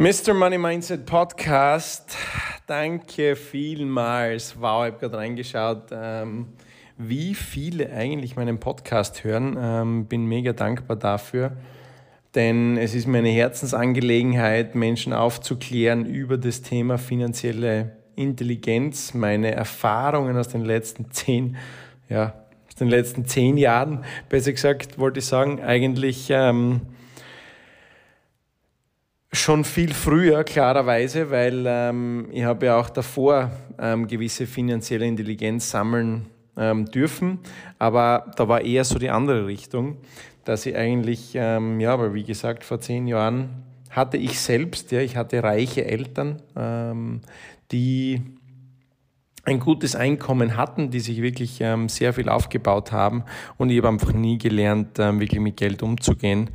Mr. 0.00 0.32
Money 0.32 0.58
Mindset 0.58 1.06
Podcast, 1.06 2.16
danke 2.68 3.34
vielmals. 3.34 4.54
Wow, 4.56 4.86
ich 4.86 4.92
habe 4.92 4.98
gerade 5.00 5.16
reingeschaut, 5.16 5.88
ähm, 5.90 6.46
wie 6.96 7.34
viele 7.34 7.90
eigentlich 7.90 8.36
meinen 8.36 8.60
Podcast 8.60 9.24
hören. 9.24 9.58
Ähm, 9.60 10.06
bin 10.06 10.26
mega 10.26 10.52
dankbar 10.52 10.96
dafür, 10.96 11.56
denn 12.36 12.76
es 12.76 12.94
ist 12.94 13.08
mir 13.08 13.18
eine 13.18 13.30
Herzensangelegenheit, 13.30 14.76
Menschen 14.76 15.12
aufzuklären 15.12 16.06
über 16.06 16.38
das 16.38 16.62
Thema 16.62 16.96
finanzielle 16.96 17.96
Intelligenz, 18.14 19.14
meine 19.14 19.50
Erfahrungen 19.50 20.36
aus 20.36 20.46
den 20.46 20.64
letzten 20.64 21.10
zehn, 21.10 21.56
ja, 22.08 22.34
aus 22.68 22.76
den 22.76 22.86
letzten 22.86 23.24
zehn 23.24 23.56
Jahren, 23.56 24.04
besser 24.28 24.52
gesagt, 24.52 25.00
wollte 25.00 25.18
ich 25.18 25.26
sagen, 25.26 25.60
eigentlich. 25.60 26.28
Ähm, 26.30 26.82
Schon 29.30 29.64
viel 29.64 29.92
früher, 29.92 30.42
klarerweise, 30.42 31.30
weil 31.30 31.64
ähm, 31.66 32.28
ich 32.32 32.44
habe 32.44 32.66
ja 32.66 32.78
auch 32.78 32.88
davor 32.88 33.50
ähm, 33.78 34.06
gewisse 34.06 34.46
finanzielle 34.46 35.06
Intelligenz 35.06 35.70
sammeln 35.70 36.26
ähm, 36.56 36.86
dürfen, 36.86 37.38
aber 37.78 38.32
da 38.36 38.48
war 38.48 38.62
eher 38.62 38.84
so 38.84 38.98
die 38.98 39.10
andere 39.10 39.46
Richtung, 39.46 39.98
dass 40.44 40.64
ich 40.64 40.74
eigentlich, 40.74 41.32
ähm, 41.34 41.78
ja, 41.78 41.92
aber 41.92 42.14
wie 42.14 42.24
gesagt, 42.24 42.64
vor 42.64 42.80
zehn 42.80 43.06
Jahren 43.06 43.50
hatte 43.90 44.16
ich 44.16 44.40
selbst, 44.40 44.92
ja, 44.92 45.00
ich 45.00 45.16
hatte 45.16 45.42
reiche 45.42 45.84
Eltern, 45.84 46.40
ähm, 46.56 47.20
die 47.70 48.22
ein 49.44 49.60
gutes 49.60 49.94
Einkommen 49.94 50.56
hatten, 50.56 50.90
die 50.90 51.00
sich 51.00 51.22
wirklich 51.22 51.60
ähm, 51.60 51.88
sehr 51.88 52.12
viel 52.12 52.28
aufgebaut 52.28 52.92
haben. 52.92 53.24
Und 53.56 53.70
ich 53.70 53.78
habe 53.78 53.88
einfach 53.88 54.12
nie 54.12 54.38
gelernt, 54.38 54.98
ähm, 54.98 55.20
wirklich 55.20 55.40
mit 55.40 55.56
Geld 55.56 55.82
umzugehen. 55.82 56.50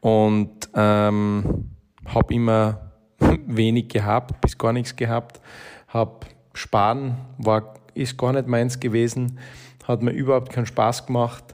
Und 0.00 0.68
ähm, 0.74 1.75
habe 2.14 2.34
immer 2.34 2.92
wenig 3.46 3.88
gehabt, 3.88 4.40
bis 4.40 4.56
gar 4.56 4.72
nichts 4.72 4.96
gehabt, 4.96 5.40
habe 5.88 6.26
Sparen, 6.52 7.16
war, 7.38 7.74
ist 7.94 8.16
gar 8.16 8.32
nicht 8.32 8.46
meins 8.46 8.80
gewesen, 8.80 9.38
hat 9.84 10.02
mir 10.02 10.12
überhaupt 10.12 10.50
keinen 10.50 10.66
Spaß 10.66 11.06
gemacht. 11.06 11.44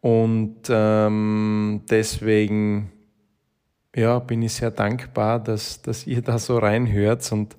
Und 0.00 0.62
ähm, 0.70 1.82
deswegen 1.90 2.90
ja, 3.94 4.18
bin 4.18 4.42
ich 4.42 4.54
sehr 4.54 4.70
dankbar, 4.70 5.40
dass, 5.40 5.82
dass 5.82 6.06
ihr 6.06 6.22
da 6.22 6.38
so 6.38 6.58
reinhört 6.58 7.30
und 7.32 7.56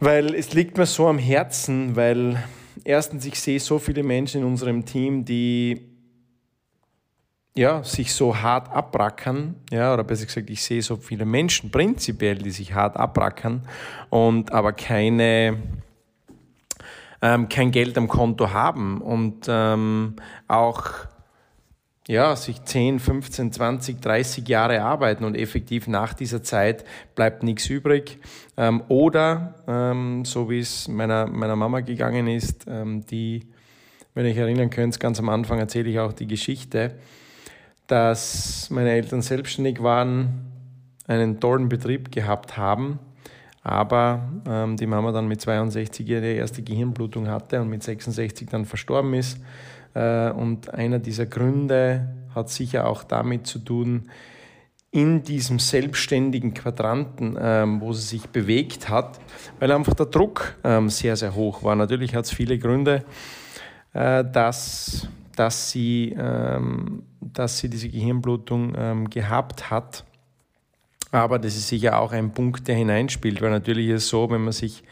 weil 0.00 0.34
es 0.36 0.54
liegt 0.54 0.78
mir 0.78 0.86
so 0.86 1.08
am 1.08 1.18
Herzen, 1.18 1.96
weil 1.96 2.40
erstens 2.84 3.26
ich 3.26 3.40
sehe 3.40 3.58
so 3.58 3.80
viele 3.80 4.04
Menschen 4.04 4.42
in 4.42 4.46
unserem 4.46 4.84
Team, 4.84 5.24
die 5.24 5.88
ja, 7.58 7.82
sich 7.82 8.14
so 8.14 8.36
hart 8.36 8.70
abrackern, 8.70 9.56
ja, 9.72 9.92
oder 9.92 10.04
besser 10.04 10.26
gesagt, 10.26 10.48
ich 10.48 10.62
sehe 10.62 10.80
so 10.80 10.94
viele 10.94 11.24
Menschen 11.24 11.72
prinzipiell, 11.72 12.36
die 12.36 12.52
sich 12.52 12.72
hart 12.72 12.96
abrackern 12.96 13.62
und 14.10 14.52
aber 14.52 14.72
keine, 14.72 15.58
ähm, 17.20 17.48
kein 17.48 17.72
Geld 17.72 17.98
am 17.98 18.06
Konto 18.06 18.52
haben 18.52 19.00
und 19.00 19.46
ähm, 19.48 20.14
auch 20.46 20.84
ja, 22.06 22.36
sich 22.36 22.62
10, 22.62 23.00
15, 23.00 23.50
20, 23.50 24.00
30 24.00 24.46
Jahre 24.46 24.82
arbeiten 24.82 25.24
und 25.24 25.34
effektiv 25.34 25.88
nach 25.88 26.14
dieser 26.14 26.44
Zeit 26.44 26.84
bleibt 27.16 27.42
nichts 27.42 27.68
übrig. 27.68 28.18
Ähm, 28.56 28.84
oder, 28.86 29.56
ähm, 29.66 30.24
so 30.24 30.48
wie 30.48 30.60
es 30.60 30.86
meiner, 30.86 31.26
meiner 31.26 31.56
Mama 31.56 31.80
gegangen 31.80 32.28
ist, 32.28 32.66
ähm, 32.68 33.04
die, 33.06 33.48
wenn 34.14 34.26
euch 34.26 34.36
erinnern 34.36 34.70
könnt, 34.70 35.00
ganz 35.00 35.18
am 35.18 35.28
Anfang 35.28 35.58
erzähle 35.58 35.90
ich 35.90 35.98
auch 35.98 36.12
die 36.12 36.28
Geschichte, 36.28 36.94
dass 37.88 38.68
meine 38.70 38.90
Eltern 38.90 39.22
selbstständig 39.22 39.82
waren, 39.82 40.46
einen 41.06 41.40
tollen 41.40 41.68
Betrieb 41.68 42.12
gehabt 42.12 42.56
haben, 42.56 42.98
aber 43.62 44.28
ähm, 44.46 44.76
die 44.76 44.86
Mama 44.86 45.10
dann 45.10 45.26
mit 45.26 45.40
62 45.40 46.06
ihre 46.06 46.32
erste 46.32 46.62
Gehirnblutung 46.62 47.28
hatte 47.28 47.60
und 47.60 47.68
mit 47.68 47.82
66 47.82 48.48
dann 48.48 48.66
verstorben 48.66 49.14
ist. 49.14 49.40
Äh, 49.94 50.30
und 50.30 50.72
einer 50.72 50.98
dieser 50.98 51.26
Gründe 51.26 52.08
hat 52.34 52.50
sicher 52.50 52.86
auch 52.86 53.04
damit 53.04 53.46
zu 53.46 53.58
tun, 53.58 54.10
in 54.90 55.22
diesem 55.22 55.58
selbstständigen 55.58 56.54
Quadranten, 56.54 57.36
ähm, 57.40 57.80
wo 57.80 57.92
sie 57.92 58.06
sich 58.06 58.28
bewegt 58.28 58.88
hat, 58.88 59.18
weil 59.58 59.72
einfach 59.72 59.94
der 59.94 60.06
Druck 60.06 60.56
ähm, 60.64 60.88
sehr, 60.88 61.16
sehr 61.16 61.34
hoch 61.34 61.62
war. 61.62 61.74
Natürlich 61.74 62.14
hat 62.14 62.26
es 62.26 62.32
viele 62.32 62.58
Gründe, 62.58 63.04
äh, 63.92 64.24
dass 64.24 65.08
dass 65.38 65.70
sie, 65.70 66.16
ähm, 66.18 67.04
dass 67.32 67.58
sie 67.58 67.68
diese 67.68 67.88
Gehirnblutung 67.88 68.74
ähm, 68.76 69.10
gehabt 69.10 69.70
hat. 69.70 70.04
Aber 71.10 71.38
das 71.38 71.56
ist 71.56 71.68
sicher 71.68 71.98
auch 71.98 72.12
ein 72.12 72.32
Punkt, 72.32 72.68
der 72.68 72.76
hineinspielt, 72.76 73.40
weil 73.40 73.50
natürlich 73.50 73.88
ist 73.88 74.04
es 74.04 74.08
so, 74.08 74.30
wenn 74.30 74.42
man 74.42 74.52
sich 74.52 74.82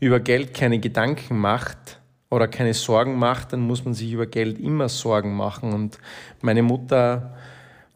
über 0.00 0.20
Geld 0.20 0.54
keine 0.54 0.78
Gedanken 0.78 1.38
macht 1.38 2.00
oder 2.30 2.48
keine 2.48 2.74
Sorgen 2.74 3.18
macht, 3.18 3.52
dann 3.52 3.60
muss 3.60 3.84
man 3.84 3.94
sich 3.94 4.12
über 4.12 4.26
Geld 4.26 4.58
immer 4.58 4.88
Sorgen 4.88 5.34
machen. 5.36 5.72
Und 5.72 5.98
meine 6.42 6.62
Mutter 6.62 7.34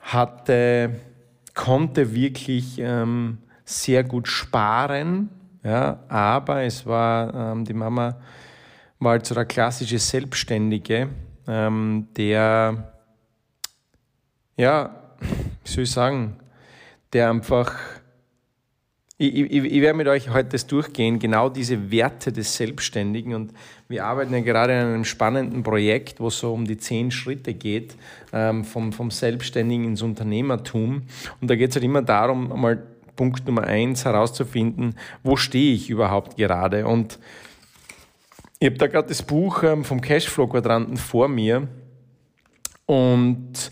hatte, 0.01 1.01
konnte 1.55 2.15
wirklich 2.15 2.79
ähm, 2.79 3.39
sehr 3.65 4.05
gut 4.05 4.29
sparen, 4.29 5.29
ja, 5.63 5.99
aber 6.09 6.63
es 6.63 6.87
war, 6.87 7.53
ähm, 7.53 7.65
die 7.65 7.75
Mama 7.75 8.17
war 9.01 9.13
halt 9.13 9.27
so 9.27 9.35
der 9.35 9.45
klassische 9.45 9.99
Selbstständige, 9.99 11.09
ähm, 11.47 12.09
der, 12.17 12.93
ja, 14.59 14.91
wie 15.65 15.71
soll 15.71 15.85
ich 15.85 15.91
sagen, 15.91 16.37
der 17.13 17.31
einfach, 17.31 17.77
ich, 19.17 19.35
ich, 19.35 19.53
ich 19.53 19.81
werde 19.81 19.97
mit 19.97 20.09
euch 20.09 20.31
heute 20.31 20.51
das 20.51 20.67
durchgehen, 20.67 21.19
genau 21.19 21.49
diese 21.49 21.91
Werte 21.91 22.33
des 22.33 22.57
Selbstständigen. 22.57 23.35
Und 23.35 23.53
wir 23.89 24.05
arbeiten 24.05 24.35
ja 24.35 24.41
gerade 24.41 24.75
an 24.75 24.87
einem 24.87 25.05
spannenden 25.05 25.63
Projekt, 25.63 26.21
wo 26.21 26.27
es 26.27 26.39
so 26.39 26.53
um 26.53 26.67
die 26.67 26.77
zehn 26.77 27.11
Schritte 27.11 27.55
geht, 27.55 27.95
ähm, 28.33 28.65
vom, 28.65 28.93
vom 28.93 29.11
Selbstständigen 29.11 29.85
ins 29.85 30.03
Unternehmertum. 30.03 31.03
Und 31.41 31.49
da 31.49 31.55
geht 31.55 31.71
es 31.71 31.77
halt 31.77 31.85
immer 31.85 32.03
darum, 32.03 32.53
einmal 32.53 32.83
Punkt 33.15 33.47
Nummer 33.47 33.65
eins 33.65 34.05
herauszufinden, 34.05 34.97
wo 35.23 35.37
stehe 35.37 35.75
ich 35.75 35.89
überhaupt 35.89 36.37
gerade? 36.37 36.87
Und 36.87 37.19
ich 38.59 38.67
habe 38.67 38.79
da 38.79 38.89
gerade 38.89 39.09
das 39.09 39.23
Buch 39.23 39.63
ähm, 39.63 39.85
vom 39.85 40.01
Cashflow-Quadranten 40.01 40.97
vor 40.97 41.29
mir. 41.29 41.69
Und 42.87 43.71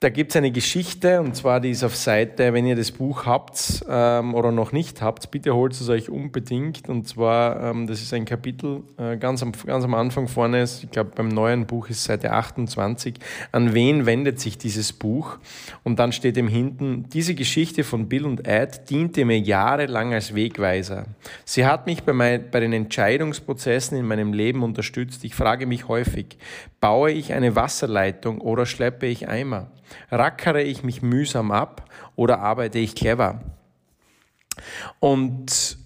da 0.00 0.10
gibt 0.10 0.32
es 0.32 0.36
eine 0.36 0.50
Geschichte 0.50 1.22
und 1.22 1.34
zwar 1.34 1.58
die 1.58 1.70
ist 1.70 1.82
auf 1.82 1.96
Seite, 1.96 2.52
wenn 2.52 2.66
ihr 2.66 2.76
das 2.76 2.92
Buch 2.92 3.24
habt 3.24 3.82
ähm, 3.88 4.34
oder 4.34 4.52
noch 4.52 4.72
nicht 4.72 5.00
habt, 5.00 5.30
bitte 5.30 5.54
holt 5.54 5.72
es 5.72 5.88
euch 5.88 6.10
unbedingt. 6.10 6.90
Und 6.90 7.08
zwar, 7.08 7.62
ähm, 7.62 7.86
das 7.86 8.02
ist 8.02 8.12
ein 8.12 8.26
Kapitel 8.26 8.82
äh, 8.98 9.16
ganz, 9.16 9.42
am, 9.42 9.52
ganz 9.64 9.84
am 9.84 9.94
Anfang 9.94 10.28
vorne, 10.28 10.60
ist, 10.60 10.84
ich 10.84 10.90
glaube 10.90 11.12
beim 11.14 11.28
neuen 11.28 11.64
Buch 11.64 11.88
ist 11.88 12.04
Seite 12.04 12.32
28. 12.32 13.14
An 13.52 13.72
wen 13.72 14.04
wendet 14.04 14.38
sich 14.38 14.58
dieses 14.58 14.92
Buch? 14.92 15.38
Und 15.82 15.98
dann 15.98 16.12
steht 16.12 16.36
im 16.36 16.48
hinten, 16.48 17.08
diese 17.08 17.34
Geschichte 17.34 17.82
von 17.82 18.06
Bill 18.06 18.26
und 18.26 18.46
Ed 18.46 18.90
diente 18.90 19.24
mir 19.24 19.38
jahrelang 19.38 20.12
als 20.12 20.34
Wegweiser. 20.34 21.06
Sie 21.46 21.64
hat 21.64 21.86
mich 21.86 22.02
bei, 22.02 22.12
mein, 22.12 22.50
bei 22.50 22.60
den 22.60 22.74
Entscheidungsprozessen 22.74 23.96
in 23.96 24.06
meinem 24.06 24.34
Leben 24.34 24.62
unterstützt. 24.62 25.24
Ich 25.24 25.34
frage 25.34 25.64
mich 25.64 25.88
häufig, 25.88 26.36
baue 26.80 27.12
ich 27.12 27.32
eine 27.32 27.56
Wasserleitung 27.56 28.42
oder 28.42 28.66
schleppe 28.66 29.06
ich 29.06 29.26
Eimer? 29.26 29.70
Rackere 30.10 30.62
ich 30.62 30.82
mich 30.82 31.02
mühsam 31.02 31.50
ab 31.50 31.90
oder 32.16 32.40
arbeite 32.40 32.78
ich 32.78 32.94
clever? 32.94 33.40
Und, 35.00 35.78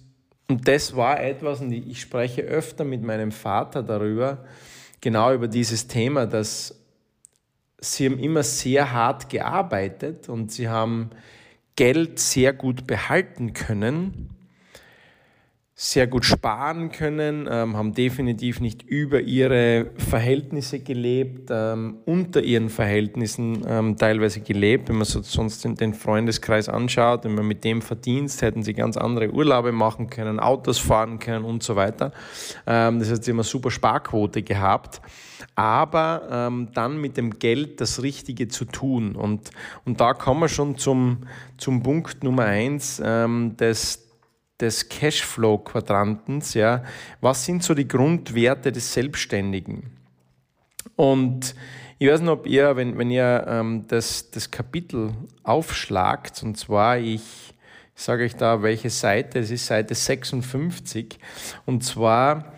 und 0.47 0.67
das 0.67 0.95
war 0.95 1.21
etwas, 1.21 1.61
und 1.61 1.71
ich 1.71 2.01
spreche 2.01 2.41
öfter 2.41 2.83
mit 2.83 3.03
meinem 3.03 3.31
Vater 3.31 3.83
darüber, 3.83 4.45
genau 5.01 5.33
über 5.33 5.47
dieses 5.47 5.87
Thema, 5.87 6.25
dass 6.25 6.79
sie 7.79 8.05
haben 8.05 8.19
immer 8.19 8.43
sehr 8.43 8.91
hart 8.91 9.29
gearbeitet 9.29 10.29
und 10.29 10.51
sie 10.51 10.69
haben 10.69 11.09
Geld 11.75 12.19
sehr 12.19 12.53
gut 12.53 12.85
behalten 12.85 13.53
können 13.53 14.29
sehr 15.73 16.05
gut 16.05 16.25
sparen 16.25 16.91
können, 16.91 17.47
ähm, 17.49 17.75
haben 17.75 17.93
definitiv 17.93 18.59
nicht 18.59 18.83
über 18.83 19.21
ihre 19.21 19.87
Verhältnisse 19.97 20.79
gelebt, 20.79 21.49
ähm, 21.49 21.97
unter 22.05 22.43
ihren 22.43 22.69
Verhältnissen 22.69 23.63
ähm, 23.67 23.97
teilweise 23.97 24.41
gelebt. 24.41 24.89
Wenn 24.89 24.97
man 24.97 25.05
so, 25.05 25.21
sonst 25.21 25.63
den 25.63 25.93
Freundeskreis 25.93 26.69
anschaut, 26.69 27.23
wenn 27.23 27.33
man 27.33 27.47
mit 27.47 27.63
dem 27.63 27.81
verdient, 27.81 28.41
hätten 28.41 28.63
sie 28.63 28.73
ganz 28.73 28.95
andere 28.97 29.31
Urlaube 29.31 29.71
machen 29.71 30.09
können, 30.09 30.39
Autos 30.39 30.77
fahren 30.77 31.19
können 31.19 31.45
und 31.45 31.63
so 31.63 31.75
weiter. 31.75 32.11
Ähm, 32.67 32.99
das 32.99 33.09
heißt, 33.09 33.23
sie 33.23 33.31
eine 33.31 33.43
super 33.43 33.71
Sparquote 33.71 34.43
gehabt. 34.43 35.01
Aber 35.55 36.27
ähm, 36.31 36.69
dann 36.73 37.01
mit 37.01 37.17
dem 37.17 37.39
Geld 37.39 37.81
das 37.81 38.03
Richtige 38.03 38.47
zu 38.47 38.65
tun. 38.65 39.15
Und, 39.15 39.49
und 39.85 39.99
da 39.99 40.13
kommen 40.13 40.41
wir 40.41 40.47
schon 40.47 40.77
zum, 40.77 41.27
zum 41.57 41.81
Punkt 41.81 42.23
Nummer 42.23 42.43
eins, 42.43 43.01
ähm, 43.03 43.57
des, 43.57 44.10
des 44.61 44.87
Cashflow-Quadrantens, 44.87 46.53
ja, 46.53 46.83
was 47.19 47.43
sind 47.45 47.63
so 47.63 47.73
die 47.73 47.87
Grundwerte 47.87 48.71
des 48.71 48.93
Selbstständigen? 48.93 49.91
Und 50.95 51.55
Ich 52.01 52.09
weiß 52.09 52.21
nicht, 52.21 52.31
ob 52.31 52.47
ihr, 52.47 52.75
wenn, 52.75 52.97
wenn 52.97 53.11
ihr 53.11 53.45
ähm, 53.47 53.85
das, 53.87 54.31
das 54.31 54.49
Kapitel 54.49 55.11
aufschlagt, 55.43 56.41
und 56.41 56.57
zwar, 56.57 56.97
ich 56.97 57.53
sage 57.93 58.23
euch 58.23 58.35
da, 58.35 58.63
welche 58.63 58.89
Seite, 58.89 59.37
es 59.37 59.51
ist 59.51 59.67
Seite 59.67 59.93
56, 59.93 61.19
und 61.67 61.83
zwar, 61.83 62.53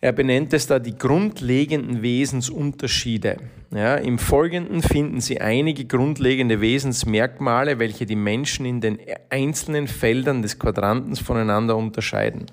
er 0.00 0.12
benennt 0.12 0.52
es 0.52 0.66
da 0.66 0.78
die 0.78 0.96
grundlegenden 0.96 2.02
Wesensunterschiede. 2.02 3.38
Ja, 3.74 3.96
Im 3.96 4.18
Folgenden 4.18 4.80
finden 4.80 5.20
Sie 5.20 5.40
einige 5.40 5.84
grundlegende 5.84 6.60
Wesensmerkmale, 6.60 7.78
welche 7.78 8.06
die 8.06 8.16
Menschen 8.16 8.64
in 8.64 8.80
den 8.80 8.98
einzelnen 9.28 9.88
Feldern 9.88 10.40
des 10.40 10.58
Quadrantens 10.58 11.18
voneinander 11.18 11.76
unterscheiden. 11.76 12.46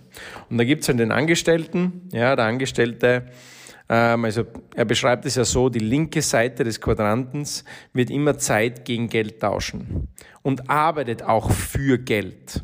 Und 0.50 0.58
da 0.58 0.64
gibt 0.64 0.82
es 0.82 0.96
den 0.98 1.12
Angestellten, 1.12 2.10
ja, 2.12 2.36
der 2.36 2.46
Angestellte 2.46 3.28
also 3.88 4.46
er 4.76 4.86
beschreibt 4.86 5.26
es 5.26 5.36
ja 5.36 5.46
so, 5.46 5.70
die 5.70 5.80
linke 5.80 6.22
Seite 6.22 6.64
des 6.64 6.82
Quadrantens 6.82 7.64
wird 7.94 8.10
immer 8.10 8.38
Zeit 8.38 8.84
gegen 8.84 9.10
Geld 9.10 9.40
tauschen 9.40 10.08
und 10.42 10.70
arbeitet 10.70 11.22
auch 11.22 11.52
für 11.52 12.00
Geld. 12.00 12.64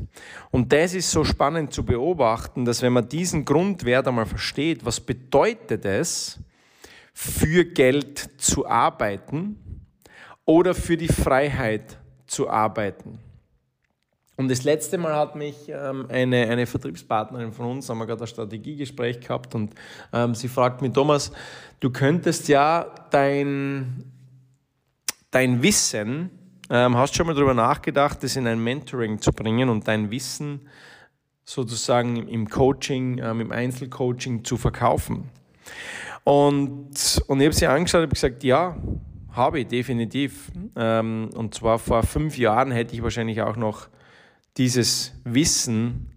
Und 0.49 0.73
das 0.73 0.95
ist 0.95 1.11
so 1.11 1.23
spannend 1.23 1.73
zu 1.73 1.85
beobachten, 1.85 2.65
dass 2.65 2.81
wenn 2.81 2.93
man 2.93 3.07
diesen 3.07 3.45
Grundwert 3.45 4.07
einmal 4.07 4.25
versteht, 4.25 4.83
was 4.83 4.99
bedeutet 4.99 5.85
es, 5.85 6.39
für 7.13 7.65
Geld 7.65 8.41
zu 8.41 8.67
arbeiten 8.67 9.85
oder 10.45 10.73
für 10.73 10.97
die 10.97 11.07
Freiheit 11.07 11.99
zu 12.25 12.49
arbeiten. 12.49 13.19
Und 14.41 14.47
das 14.49 14.63
letzte 14.63 14.97
Mal 14.97 15.15
hat 15.15 15.35
mich 15.35 15.69
ähm, 15.69 16.07
eine, 16.09 16.47
eine 16.49 16.65
Vertriebspartnerin 16.65 17.53
von 17.53 17.67
uns, 17.67 17.87
haben 17.87 17.99
wir 17.99 18.07
gerade 18.07 18.23
ein 18.23 18.27
Strategiegespräch 18.27 19.19
gehabt 19.19 19.53
und 19.53 19.75
ähm, 20.11 20.33
sie 20.33 20.47
fragt 20.47 20.81
mich, 20.81 20.93
Thomas, 20.93 21.31
du 21.79 21.91
könntest 21.91 22.47
ja 22.47 22.87
dein, 23.11 24.03
dein 25.29 25.61
Wissen, 25.61 26.31
ähm, 26.71 26.97
hast 26.97 27.15
schon 27.15 27.27
mal 27.27 27.35
darüber 27.35 27.53
nachgedacht, 27.53 28.23
das 28.23 28.35
in 28.35 28.47
ein 28.47 28.63
Mentoring 28.63 29.21
zu 29.21 29.31
bringen 29.31 29.69
und 29.69 29.87
dein 29.87 30.09
Wissen 30.09 30.67
sozusagen 31.45 32.27
im 32.27 32.49
Coaching, 32.49 33.19
ähm, 33.19 33.41
im 33.41 33.51
Einzelcoaching 33.51 34.43
zu 34.43 34.57
verkaufen. 34.57 35.29
Und, 36.23 37.21
und 37.27 37.39
ich 37.39 37.45
habe 37.45 37.53
sie 37.53 37.67
angeschaut 37.67 37.99
und 37.99 38.05
habe 38.05 38.15
gesagt, 38.15 38.43
ja, 38.43 38.75
habe 39.33 39.59
ich 39.59 39.67
definitiv. 39.67 40.51
Ähm, 40.75 41.29
und 41.35 41.53
zwar 41.53 41.77
vor 41.77 42.01
fünf 42.01 42.39
Jahren 42.39 42.71
hätte 42.71 42.95
ich 42.95 43.03
wahrscheinlich 43.03 43.43
auch 43.43 43.55
noch 43.55 43.87
dieses 44.57 45.13
Wissen 45.23 46.11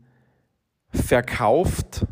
verkauft, 0.90 2.06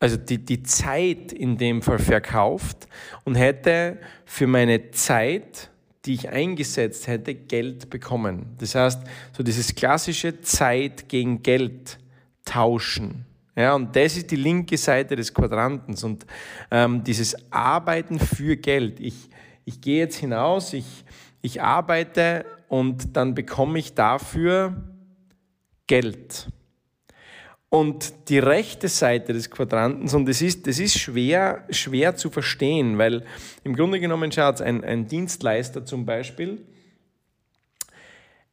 also 0.00 0.16
die, 0.16 0.44
die 0.44 0.62
Zeit 0.62 1.32
in 1.32 1.56
dem 1.56 1.80
Fall 1.82 1.98
verkauft 1.98 2.88
und 3.24 3.36
hätte 3.36 3.98
für 4.24 4.46
meine 4.46 4.90
Zeit, 4.90 5.70
die 6.04 6.14
ich 6.14 6.28
eingesetzt 6.28 7.06
hätte, 7.06 7.34
Geld 7.34 7.88
bekommen. 7.88 8.54
Das 8.58 8.74
heißt, 8.74 9.00
so 9.34 9.42
dieses 9.42 9.74
klassische 9.74 10.40
Zeit 10.42 11.08
gegen 11.08 11.42
Geld 11.42 11.98
tauschen. 12.44 13.24
Ja, 13.56 13.74
und 13.74 13.94
das 13.94 14.16
ist 14.16 14.30
die 14.30 14.36
linke 14.36 14.76
Seite 14.76 15.14
des 15.14 15.32
Quadrantens 15.32 16.02
und 16.02 16.26
ähm, 16.70 17.04
dieses 17.04 17.52
Arbeiten 17.52 18.18
für 18.18 18.56
Geld. 18.56 18.98
Ich, 18.98 19.30
ich 19.64 19.80
gehe 19.80 20.00
jetzt 20.00 20.16
hinaus, 20.16 20.72
ich, 20.72 21.04
ich 21.40 21.62
arbeite 21.62 22.44
und 22.68 23.16
dann 23.16 23.34
bekomme 23.34 23.78
ich 23.78 23.94
dafür 23.94 24.82
Geld. 25.86 26.48
Und 27.68 28.28
die 28.28 28.38
rechte 28.38 28.86
Seite 28.88 29.32
des 29.32 29.50
Quadrantens, 29.50 30.14
und 30.14 30.26
das 30.26 30.40
ist, 30.40 30.66
das 30.68 30.78
ist 30.78 30.96
schwer, 30.96 31.64
schwer 31.70 32.14
zu 32.14 32.30
verstehen, 32.30 32.98
weil 32.98 33.24
im 33.64 33.74
Grunde 33.74 33.98
genommen 33.98 34.30
schaut 34.30 34.60
ein, 34.60 34.84
ein 34.84 35.08
Dienstleister 35.08 35.84
zum 35.84 36.06
Beispiel, 36.06 36.64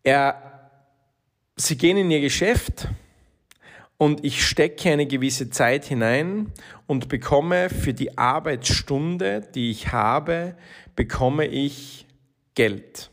er, 0.02 0.72
sie 1.56 1.78
gehen 1.78 1.98
in 1.98 2.10
ihr 2.10 2.22
Geschäft 2.22 2.88
und 3.98 4.26
ich 4.26 4.44
stecke 4.44 4.90
eine 4.90 5.06
gewisse 5.06 5.52
Zeit 5.52 5.86
hinein 5.86 6.52
und 6.88 7.08
bekomme 7.08 7.70
für 7.70 7.94
die 7.94 8.18
Arbeitsstunde, 8.18 9.48
die 9.54 9.70
ich 9.70 9.92
habe, 9.92 10.56
bekomme 10.96 11.46
ich 11.46 12.08
Geld. 12.56 13.12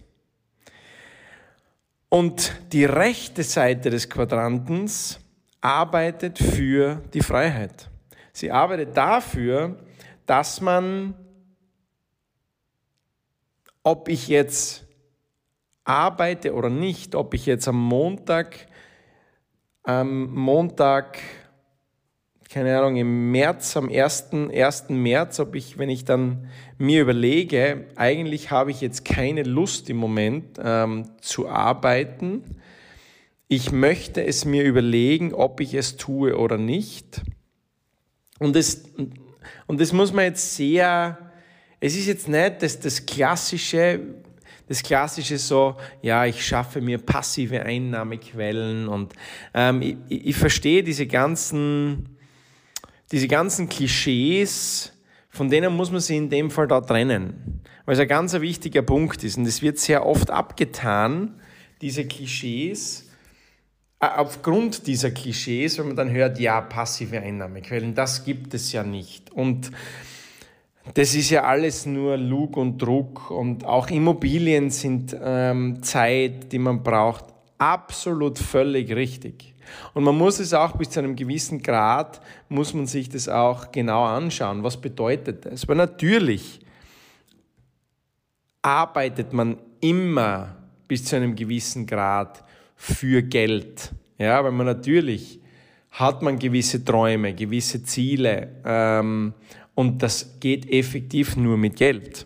Und 2.09 2.53
die 2.73 2.85
rechte 2.85 3.43
Seite 3.43 3.91
des 3.91 4.09
Quadrantens 4.09 5.21
arbeitet 5.61 6.39
für 6.39 7.03
die 7.13 7.21
Freiheit. 7.21 7.91
Sie 8.33 8.51
arbeitet 8.51 8.97
dafür, 8.97 9.77
dass 10.25 10.61
man, 10.61 11.15
ob 13.83 14.09
ich 14.09 14.29
jetzt 14.29 14.87
arbeite 15.85 16.55
oder 16.55 16.71
nicht, 16.71 17.15
ob 17.15 17.35
ich 17.35 17.47
jetzt 17.47 17.69
am 17.69 17.83
Montag, 17.83 18.67
am 19.83 20.33
Montag 20.35 21.19
keine 22.51 22.79
Ahnung, 22.79 22.97
im 22.97 23.31
März, 23.31 23.77
am 23.77 23.91
1. 23.91 24.33
1. 24.33 24.85
März, 24.89 25.39
ob 25.39 25.55
ich, 25.55 25.77
wenn 25.77 25.91
ich 25.91 26.05
dann 26.05 26.49
mir 26.79 27.03
überlege, 27.03 27.87
eigentlich 27.95 28.51
habe 28.51 28.71
ich 28.71 28.81
jetzt 28.81 29.05
keine 29.05 29.43
Lust 29.43 29.91
im 29.91 29.99
Moment 29.99 30.59
ähm, 30.63 31.11
zu 31.21 31.49
arbeiten. 31.49 32.43
Ich 33.49 33.71
möchte 33.71 34.25
es 34.25 34.47
mir 34.47 34.65
überlegen, 34.65 35.35
ob 35.35 35.61
ich 35.61 35.75
es 35.75 35.97
tue 35.97 36.39
oder 36.39 36.57
nicht. 36.57 37.21
Und 38.39 38.57
das, 38.57 38.83
und 39.67 39.81
das 39.81 39.93
muss 39.93 40.13
man 40.15 40.25
jetzt 40.25 40.57
sehr, 40.57 41.19
es 41.81 41.97
ist 41.97 42.07
jetzt 42.07 42.29
nicht 42.29 42.63
das, 42.63 42.81
das 42.81 43.05
klassische, 43.05 44.01
das 44.69 44.83
klassische 44.83 45.37
so, 45.37 45.77
ja, 46.01 46.25
ich 46.25 46.47
schaffe 46.47 46.81
mir 46.81 46.97
passive 46.97 47.63
Einnahmequellen 47.63 48.89
und 48.89 49.13
ähm, 49.53 49.83
ich, 49.83 49.97
ich 50.29 50.37
verstehe 50.37 50.83
diese 50.83 51.07
ganzen, 51.07 52.18
diese 53.11 53.29
ganzen 53.29 53.69
Klischees, 53.69 54.93
von 55.31 55.51
denen 55.51 55.75
muss 55.75 55.91
man 55.91 56.01
sich 56.01 56.17
in 56.17 56.31
dem 56.31 56.51
Fall 56.51 56.69
da 56.69 56.81
trennen, 56.81 57.63
weil 57.85 57.95
es 57.95 58.01
ein 58.01 58.09
ganz 58.09 58.35
wichtiger 58.35 58.83
Punkt 58.83 59.25
ist 59.25 59.39
und 59.39 59.47
es 59.47 59.63
wird 59.63 59.79
sehr 59.79 60.05
oft 60.05 60.31
abgetan, 60.31 61.41
diese 61.81 62.07
Klischees, 62.07 63.09
äh, 64.01 64.07
aufgrund 64.07 64.87
dieser 64.87 65.11
Klischees, 65.11 65.79
wenn 65.79 65.89
man 65.89 65.97
dann 65.97 66.11
hört, 66.11 66.39
ja, 66.39 66.61
passive 66.61 67.21
Einnahmequellen, 67.21 67.95
das 67.95 68.25
gibt 68.25 68.55
es 68.55 68.73
ja 68.73 68.83
nicht 68.83 69.31
und 69.33 69.71
das 70.95 71.15
ist 71.15 71.31
ja 71.31 71.45
alles 71.45 71.85
nur 71.85 72.17
Lug 72.17 72.57
und 72.57 72.79
Druck 72.79 73.31
und 73.31 73.65
auch 73.65 73.89
Immobilien 73.89 74.71
sind 74.71 75.15
ähm, 75.21 75.83
Zeit, 75.83 76.51
die 76.51 76.59
man 76.59 76.83
braucht. 76.83 77.27
Absolut 77.59 78.39
völlig 78.39 78.95
richtig. 78.95 79.55
Und 79.95 80.05
man 80.05 80.17
muss 80.17 80.39
es 80.39 80.55
auch 80.55 80.77
bis 80.77 80.91
zu 80.91 81.01
einem 81.01 81.17
gewissen 81.17 81.63
Grad, 81.63 82.21
muss 82.49 82.75
man 82.75 82.87
sich 82.87 83.09
das 83.09 83.29
auch 83.29 83.73
genau 83.73 84.05
anschauen. 84.05 84.63
Was 84.63 84.77
bedeutet 84.77 85.47
das? 85.47 85.67
Weil 85.69 85.77
natürlich 85.77 86.61
arbeitet 88.63 89.33
man 89.33 89.59
immer 89.81 90.57
bis 90.87 91.05
zu 91.05 91.17
einem 91.17 91.35
gewissen 91.35 91.87
Grad 91.87 92.45
für 92.77 93.23
Geld. 93.23 93.93
Ja, 94.19 94.43
weil 94.43 94.53
man 94.53 94.67
natürlich 94.67 95.41
hat 95.91 96.23
man 96.23 96.39
gewisse 96.39 96.85
Träume, 96.85 97.35
gewisse 97.35 97.83
Ziele 97.83 98.49
ähm, 98.65 99.33
und 99.75 100.03
das 100.03 100.39
geht 100.41 100.71
effektiv 100.71 101.37
nur 101.37 101.57
mit 101.57 101.77
Geld 101.77 102.25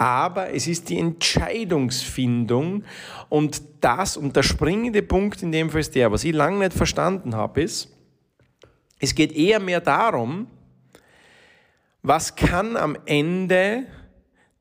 aber 0.00 0.54
es 0.54 0.66
ist 0.66 0.88
die 0.88 0.98
Entscheidungsfindung 0.98 2.84
und 3.28 3.60
das, 3.82 4.16
und 4.16 4.34
der 4.34 4.42
springende 4.42 5.02
Punkt 5.02 5.42
in 5.42 5.52
dem 5.52 5.68
Fall 5.68 5.82
ist 5.82 5.94
der, 5.94 6.10
was 6.10 6.24
ich 6.24 6.32
lange 6.32 6.60
nicht 6.60 6.72
verstanden 6.72 7.36
habe, 7.36 7.60
ist, 7.60 7.94
es 8.98 9.14
geht 9.14 9.32
eher 9.32 9.60
mehr 9.60 9.82
darum, 9.82 10.46
was 12.02 12.34
kann 12.34 12.78
am 12.78 12.96
Ende 13.04 13.84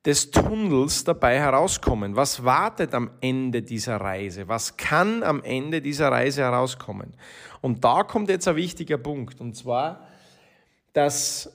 des 0.04 0.30
Tunnels 0.30 1.06
dabei 1.06 1.40
herauskommen? 1.40 2.18
Was 2.18 2.44
wartet 2.44 2.94
am 2.94 3.10
Ende 3.22 3.62
dieser 3.62 3.96
Reise? 3.96 4.46
Was 4.50 4.76
kann 4.76 5.24
am 5.24 5.42
Ende 5.44 5.82
dieser 5.82 6.12
Reise 6.12 6.42
herauskommen? 6.42 7.14
Und 7.62 7.86
da 7.86 8.04
kommt 8.04 8.28
jetzt 8.28 8.50
ein 8.50 8.58
wichtiger 8.58 8.98
Punkt, 8.98 9.40
und 9.40 9.56
zwar, 9.56 10.06
dass 10.92 11.50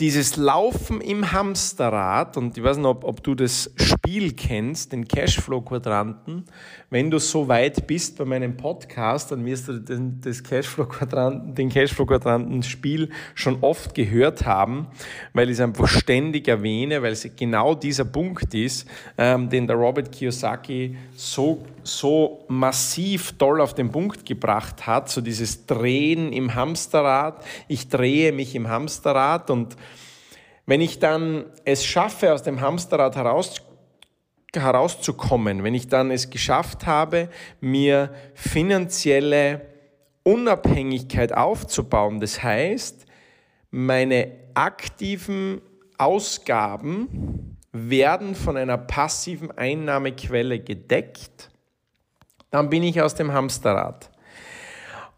dieses 0.00 0.36
Laufen 0.36 1.00
im 1.00 1.30
Hamsterrad, 1.30 2.36
und 2.36 2.58
ich 2.58 2.64
weiß 2.64 2.78
nicht, 2.78 2.86
ob, 2.86 3.04
ob 3.04 3.22
du 3.22 3.36
das 3.36 3.72
Spiel 3.76 4.32
kennst, 4.32 4.90
den 4.90 5.06
Cashflow-Quadranten. 5.06 6.46
Wenn 6.90 7.12
du 7.12 7.18
so 7.18 7.46
weit 7.46 7.86
bist 7.86 8.18
bei 8.18 8.24
meinem 8.24 8.56
Podcast, 8.56 9.30
dann 9.30 9.44
wirst 9.44 9.68
du 9.68 9.78
den, 9.78 10.20
Cashflow-Quadranten, 10.20 11.54
den 11.54 11.68
Cashflow-Quadranten-Spiel 11.68 13.10
schon 13.36 13.58
oft 13.60 13.94
gehört 13.94 14.44
haben, 14.44 14.88
weil 15.32 15.48
ich 15.48 15.54
es 15.54 15.60
einfach 15.60 15.86
ständig 15.86 16.48
erwähne, 16.48 17.00
weil 17.00 17.12
es 17.12 17.28
genau 17.36 17.76
dieser 17.76 18.04
Punkt 18.04 18.52
ist, 18.52 18.88
ähm, 19.16 19.48
den 19.48 19.68
der 19.68 19.76
Robert 19.76 20.10
Kiyosaki 20.10 20.96
so, 21.14 21.64
so 21.86 22.44
massiv 22.48 23.38
toll 23.38 23.60
auf 23.60 23.74
den 23.74 23.90
Punkt 23.90 24.26
gebracht 24.26 24.86
hat, 24.86 25.08
so 25.08 25.20
dieses 25.20 25.66
Drehen 25.66 26.32
im 26.32 26.54
Hamsterrad. 26.54 27.44
Ich 27.68 27.88
drehe 27.88 28.32
mich 28.32 28.54
im 28.54 28.68
Hamsterrad 28.68 29.50
und 29.50 29.76
Wenn 30.66 30.80
ich 30.80 30.98
dann 30.98 31.44
es 31.64 31.84
schaffe, 31.84 32.32
aus 32.32 32.42
dem 32.42 32.60
Hamsterrad 32.60 33.16
heraus, 33.16 33.60
herauszukommen, 34.54 35.62
wenn 35.62 35.74
ich 35.74 35.88
dann 35.88 36.10
es 36.10 36.30
geschafft 36.30 36.86
habe, 36.86 37.28
mir 37.60 38.14
finanzielle 38.34 39.60
Unabhängigkeit 40.22 41.34
aufzubauen, 41.34 42.20
das 42.20 42.42
heißt, 42.42 43.04
meine 43.70 44.32
aktiven 44.54 45.60
Ausgaben 45.98 47.58
werden 47.72 48.34
von 48.34 48.56
einer 48.56 48.78
passiven 48.78 49.50
Einnahmequelle 49.50 50.60
gedeckt, 50.60 51.50
dann 52.54 52.70
bin 52.70 52.84
ich 52.84 53.02
aus 53.02 53.16
dem 53.16 53.32
Hamsterrad. 53.32 54.12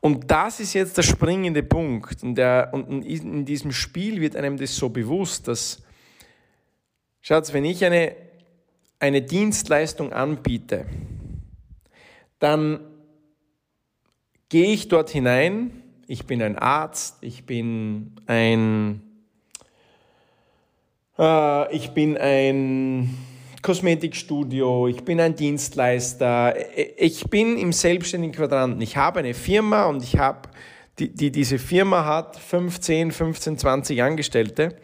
Und 0.01 0.31
das 0.31 0.59
ist 0.59 0.73
jetzt 0.73 0.97
der 0.97 1.03
springende 1.03 1.63
Punkt. 1.63 2.23
Und, 2.23 2.37
der, 2.37 2.71
und 2.73 3.05
in 3.05 3.45
diesem 3.45 3.73
Spiel 3.73 4.23
wird 4.23 4.37
einem 4.37 4.57
das 4.57 4.75
so 4.75 4.89
bewusst, 4.89 5.47
dass, 5.47 5.83
Schatz, 7.21 7.53
wenn 7.53 7.67
ich 7.67 7.85
eine, 7.85 8.17
eine 9.01 9.21
Dienstleistung 9.21 10.15
anbiete, 10.15 10.87
dann 12.39 12.81
gehe 14.49 14.73
ich 14.73 14.89
dort 14.89 15.11
hinein, 15.11 15.83
ich 16.07 16.25
bin 16.25 16.41
ein 16.41 16.57
Arzt, 16.57 17.19
ich 17.21 17.45
bin 17.45 18.17
ein, 18.25 19.03
äh, 21.19 21.77
ich 21.77 21.91
bin 21.91 22.17
ein 22.17 23.15
Kosmetikstudio, 23.67 24.87
ich 24.87 25.05
bin 25.05 25.19
ein 25.19 25.35
Dienstleister, 25.35 26.55
ich 26.97 27.25
bin 27.29 27.59
im 27.59 27.73
selbstständigen 27.73 28.33
Quadranten. 28.33 28.81
Ich 28.81 28.97
habe 28.97 29.19
eine 29.19 29.35
Firma 29.35 29.87
und 29.87 30.05
ich 30.05 30.19
habe, 30.19 30.49
die, 31.01 31.13
die 31.13 31.33
diese 31.33 31.59
Firma 31.59 32.05
hat 32.05 32.37
15, 32.37 33.11
15, 33.11 33.59
20 33.59 34.03
Angestellte. 34.05 34.77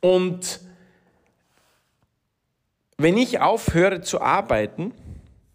Und 0.00 0.60
wenn 2.96 3.18
ich 3.18 3.38
aufhöre 3.38 4.00
zu 4.00 4.22
arbeiten, 4.22 4.94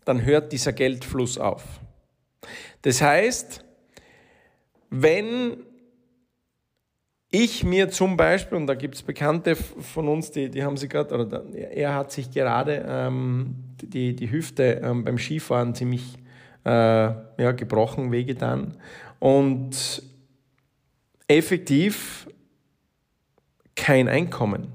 dann 0.05 0.23
hört 0.23 0.51
dieser 0.51 0.71
Geldfluss 0.71 1.39
auf. 1.39 1.63
Das 2.83 3.01
heißt, 3.01 3.65
wenn 4.91 5.57
ich 7.43 7.63
mir 7.63 7.89
zum 7.89 8.15
Beispiel, 8.15 8.57
und 8.57 8.67
da 8.67 8.75
gibt 8.75 8.95
es 8.95 9.03
Bekannte 9.03 9.55
von 9.55 10.07
uns, 10.07 10.31
die, 10.31 10.49
die 10.49 10.63
haben 10.63 10.77
sich 10.77 10.89
gerade, 10.89 11.13
oder 11.13 11.43
er 11.53 11.93
hat 11.93 12.11
sich 12.11 12.31
gerade 12.31 12.85
ähm, 12.87 13.55
die, 13.81 14.15
die 14.15 14.31
Hüfte 14.31 14.81
ähm, 14.83 15.03
beim 15.03 15.17
Skifahren 15.17 15.75
ziemlich 15.75 16.17
äh, 16.63 16.69
ja, 16.69 17.51
gebrochen, 17.51 18.11
wehgetan. 18.11 18.77
Und 19.19 20.01
effektiv 21.27 22.27
kein 23.75 24.07
Einkommen. 24.07 24.67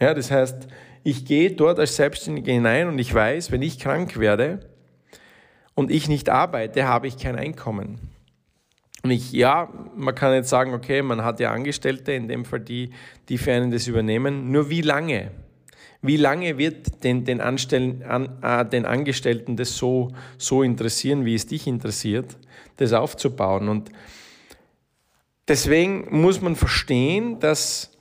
Ja, 0.00 0.14
das 0.14 0.30
heißt, 0.30 0.68
ich 1.02 1.24
gehe 1.24 1.50
dort 1.50 1.78
als 1.80 1.96
Selbstständiger 1.96 2.52
hinein 2.52 2.88
und 2.88 2.98
ich 2.98 3.12
weiß, 3.12 3.50
wenn 3.50 3.62
ich 3.62 3.78
krank 3.78 4.18
werde 4.18 4.60
und 5.74 5.90
ich 5.90 6.08
nicht 6.08 6.28
arbeite, 6.28 6.86
habe 6.86 7.08
ich 7.08 7.18
kein 7.18 7.36
Einkommen. 7.36 8.17
Und 9.08 9.12
ich, 9.12 9.32
ja, 9.32 9.72
man 9.96 10.14
kann 10.14 10.34
jetzt 10.34 10.50
sagen, 10.50 10.74
okay, 10.74 11.00
man 11.00 11.24
hat 11.24 11.40
ja 11.40 11.50
Angestellte, 11.50 12.12
in 12.12 12.28
dem 12.28 12.44
Fall 12.44 12.60
die, 12.60 12.90
die 13.30 13.38
für 13.38 13.54
einen 13.54 13.70
das 13.70 13.86
übernehmen. 13.86 14.50
Nur 14.50 14.68
wie 14.68 14.82
lange? 14.82 15.30
Wie 16.02 16.18
lange 16.18 16.58
wird 16.58 17.02
den, 17.04 17.24
den, 17.24 17.40
Anstellen, 17.40 18.02
an, 18.02 18.36
äh, 18.42 18.66
den 18.66 18.84
Angestellten 18.84 19.56
das 19.56 19.78
so, 19.78 20.12
so 20.36 20.62
interessieren, 20.62 21.24
wie 21.24 21.34
es 21.34 21.46
dich 21.46 21.66
interessiert, 21.66 22.36
das 22.76 22.92
aufzubauen? 22.92 23.70
Und 23.70 23.88
deswegen 25.48 26.06
muss 26.10 26.42
man 26.42 26.54
verstehen, 26.54 27.40
dass 27.40 27.96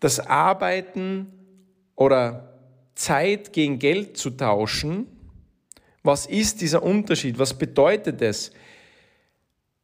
das 0.00 0.18
Arbeiten 0.18 1.28
oder 1.94 2.58
Zeit 2.96 3.52
gegen 3.52 3.78
Geld 3.78 4.16
zu 4.16 4.30
tauschen, 4.30 5.06
was 6.02 6.26
ist 6.26 6.62
dieser 6.62 6.82
Unterschied? 6.82 7.38
Was 7.38 7.54
bedeutet 7.54 8.20
es? 8.22 8.50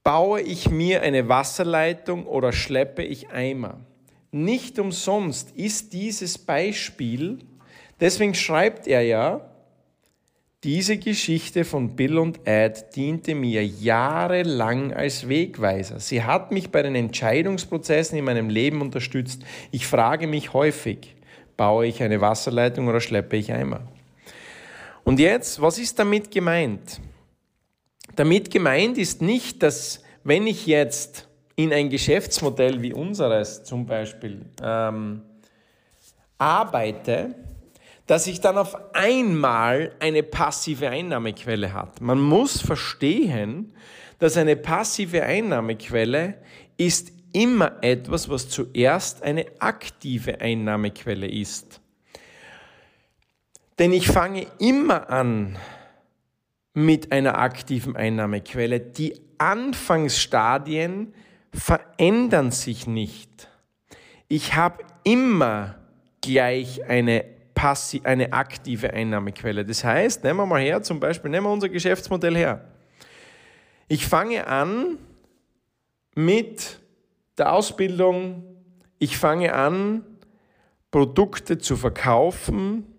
Baue 0.05 0.41
ich 0.41 0.71
mir 0.71 1.03
eine 1.03 1.29
Wasserleitung 1.29 2.27
oder 2.27 2.53
schleppe 2.53 3.03
ich 3.03 3.31
Eimer. 3.31 3.81
Nicht 4.31 4.79
umsonst 4.79 5.53
ist 5.53 5.93
dieses 5.93 6.39
Beispiel, 6.39 7.39
deswegen 8.01 8.35
schreibt 8.35 8.87
er 8.87 9.03
ja, 9.03 9.49
diese 10.65 10.97
Geschichte 10.97 11.65
von 11.65 11.97
Bill 11.97 12.19
und 12.19 12.47
Ed 12.47 12.95
diente 12.95 13.35
mir 13.35 13.67
jahrelang 13.67 14.93
als 14.93 15.29
Wegweiser. 15.29 15.99
Sie 15.99 16.23
hat 16.23 16.53
mich 16.53 16.71
bei 16.71 16.83
den 16.83 16.95
Entscheidungsprozessen 16.95 18.17
in 18.17 18.25
meinem 18.25 18.49
Leben 18.49 18.81
unterstützt. 18.81 19.43
Ich 19.73 19.89
frage 19.89 20.29
mich 20.29 20.53
häufig, 20.53 21.17
baue 21.57 21.87
ich 21.87 22.01
eine 22.01 22.21
Wasserleitung 22.21 22.87
oder 22.87 23.01
schleppe 23.01 23.37
ich 23.37 23.53
Eimer? 23.53 23.81
Und 25.03 25.19
jetzt, 25.19 25.61
was 25.61 25.79
ist 25.79 25.99
damit 25.99 26.31
gemeint? 26.31 27.01
Damit 28.17 28.51
gemeint 28.51 28.99
ist 28.99 29.23
nicht, 29.23 29.63
dass 29.63 30.03
wenn 30.25 30.47
ich 30.47 30.67
jetzt 30.67 31.29
in 31.57 31.73
ein 31.73 31.91
Geschäftsmodell 31.91 32.83
wie 32.83 32.93
unseres 32.93 33.65
zum 33.65 33.87
Beispiel 33.87 34.45
ähm, 34.63 35.23
arbeite, 36.39 37.35
dass 38.07 38.27
ich 38.27 38.41
dann 38.41 38.59
auf 38.59 38.77
einmal 38.95 39.93
eine 40.01 40.23
passive 40.23 40.89
Einnahmequelle 40.89 41.73
hat. 41.73 42.01
Man 42.01 42.21
muss 42.21 42.61
verstehen, 42.61 43.75
dass 44.19 44.37
eine 44.37 44.57
passive 44.57 45.23
Einnahmequelle 45.23 46.35
ist 46.77 47.13
immer 47.33 47.83
etwas, 47.83 48.29
was 48.29 48.49
zuerst 48.49 49.23
eine 49.23 49.47
aktive 49.59 50.41
Einnahmequelle 50.41 51.29
ist. 51.29 51.81
Denn 53.79 53.93
ich 53.93 54.07
fange 54.07 54.47
immer 54.59 55.09
an, 55.09 55.57
mit 56.75 57.13
einer 57.13 57.39
aktiven 57.39 57.97
Einnahmequelle. 57.97 58.81
Die 58.81 59.21
Anfangsstadien 59.39 61.15
verändern 61.53 62.51
sich 62.51 62.87
nicht. 62.87 63.49
Ich 64.29 64.55
habe 64.55 64.85
immer 65.05 65.77
gleich 66.23 66.85
eine, 66.89 67.25
passi 67.55 68.01
eine 68.05 68.33
aktive 68.33 68.93
Einnahmequelle. 68.93 69.65
Das 69.65 69.85
heißt, 69.85 70.25
nehmen 70.25 70.39
wir 70.39 70.47
mal 70.47 70.63
her, 70.63 70.83
zum 70.83 71.01
Beispiel, 71.01 71.31
nehmen 71.31 71.47
wir 71.47 71.53
unser 71.53 71.69
Geschäftsmodell 71.69 72.37
her. 72.37 72.65
Ich 73.89 74.07
fange 74.07 74.47
an 74.47 74.99
mit 76.15 76.81
der 77.37 77.53
Ausbildung, 77.53 78.45
ich 78.99 79.19
fange 79.19 79.53
an, 79.53 80.05
Produkte 80.91 81.59
zu 81.59 81.77
verkaufen, 81.77 82.92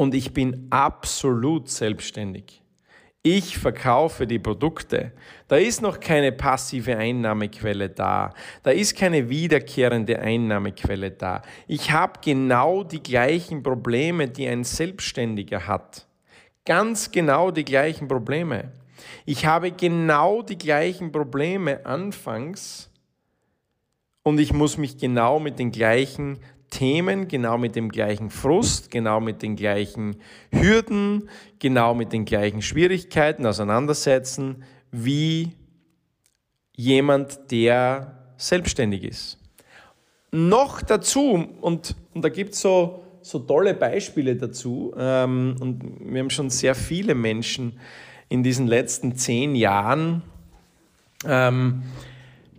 und 0.00 0.14
ich 0.14 0.32
bin 0.32 0.66
absolut 0.70 1.68
selbstständig. 1.68 2.62
Ich 3.22 3.58
verkaufe 3.58 4.26
die 4.26 4.38
Produkte. 4.38 5.12
Da 5.46 5.56
ist 5.56 5.82
noch 5.82 6.00
keine 6.00 6.32
passive 6.32 6.96
Einnahmequelle 6.96 7.90
da. 7.90 8.32
Da 8.62 8.70
ist 8.70 8.96
keine 8.96 9.28
wiederkehrende 9.28 10.18
Einnahmequelle 10.18 11.10
da. 11.10 11.42
Ich 11.68 11.92
habe 11.92 12.18
genau 12.24 12.82
die 12.82 13.02
gleichen 13.02 13.62
Probleme, 13.62 14.26
die 14.26 14.48
ein 14.48 14.64
Selbstständiger 14.64 15.66
hat. 15.66 16.06
Ganz 16.64 17.10
genau 17.10 17.50
die 17.50 17.66
gleichen 17.66 18.08
Probleme. 18.08 18.72
Ich 19.26 19.44
habe 19.44 19.70
genau 19.70 20.40
die 20.40 20.56
gleichen 20.56 21.12
Probleme 21.12 21.84
anfangs 21.84 22.90
und 24.22 24.40
ich 24.40 24.54
muss 24.54 24.78
mich 24.78 24.96
genau 24.96 25.38
mit 25.38 25.58
den 25.58 25.70
gleichen 25.70 26.38
Themen, 26.70 27.28
genau 27.28 27.58
mit 27.58 27.76
dem 27.76 27.90
gleichen 27.90 28.30
Frust, 28.30 28.90
genau 28.90 29.20
mit 29.20 29.42
den 29.42 29.56
gleichen 29.56 30.16
Hürden, 30.52 31.28
genau 31.58 31.94
mit 31.94 32.12
den 32.12 32.24
gleichen 32.24 32.62
Schwierigkeiten 32.62 33.44
auseinandersetzen, 33.44 34.64
wie 34.90 35.52
jemand, 36.74 37.50
der 37.50 38.16
selbstständig 38.36 39.04
ist. 39.04 39.38
Noch 40.32 40.80
dazu, 40.80 41.46
und, 41.60 41.96
und 42.14 42.24
da 42.24 42.28
gibt 42.28 42.54
es 42.54 42.60
so, 42.60 43.04
so 43.20 43.40
tolle 43.40 43.74
Beispiele 43.74 44.36
dazu, 44.36 44.94
ähm, 44.96 45.56
und 45.60 45.82
wir 46.00 46.20
haben 46.20 46.30
schon 46.30 46.50
sehr 46.50 46.74
viele 46.74 47.14
Menschen 47.14 47.78
in 48.28 48.42
diesen 48.42 48.66
letzten 48.66 49.16
zehn 49.16 49.56
Jahren 49.56 50.22
ähm, 51.26 51.82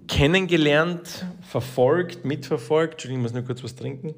kennengelernt, 0.08 1.26
verfolgt, 1.42 2.26
mitverfolgt. 2.26 2.94
Entschuldigung, 2.94 3.22
ich 3.22 3.32
muss 3.32 3.34
nur 3.34 3.44
kurz 3.44 3.64
was 3.64 3.76
trinken. 3.76 4.16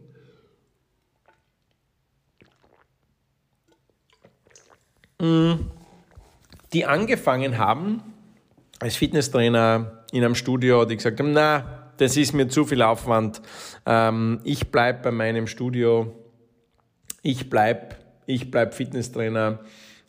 Mm, 5.20 5.70
die 6.74 6.86
angefangen 6.86 7.58
haben 7.58 8.02
als 8.80 8.96
Fitnesstrainer 8.96 10.06
in 10.12 10.24
einem 10.24 10.36
Studio, 10.36 10.86
die 10.86 10.98
gesagt 10.98 11.20
haben, 11.20 11.34
na, 11.34 11.92
das 11.98 12.18
ist 12.18 12.34
mir 12.34 12.48
zu 12.48 12.66
viel 12.66 12.82
Aufwand. 12.82 13.42
Ähm, 13.86 14.42
ich 14.44 14.72
bleibe 14.72 15.04
bei 15.04 15.12
meinem 15.12 15.48
Studio. 15.48 16.14
Ich 17.22 17.50
bleibe 17.50 17.96
ich 18.26 18.52
bleib 18.52 18.74
Fitnesstrainer. 18.74 19.60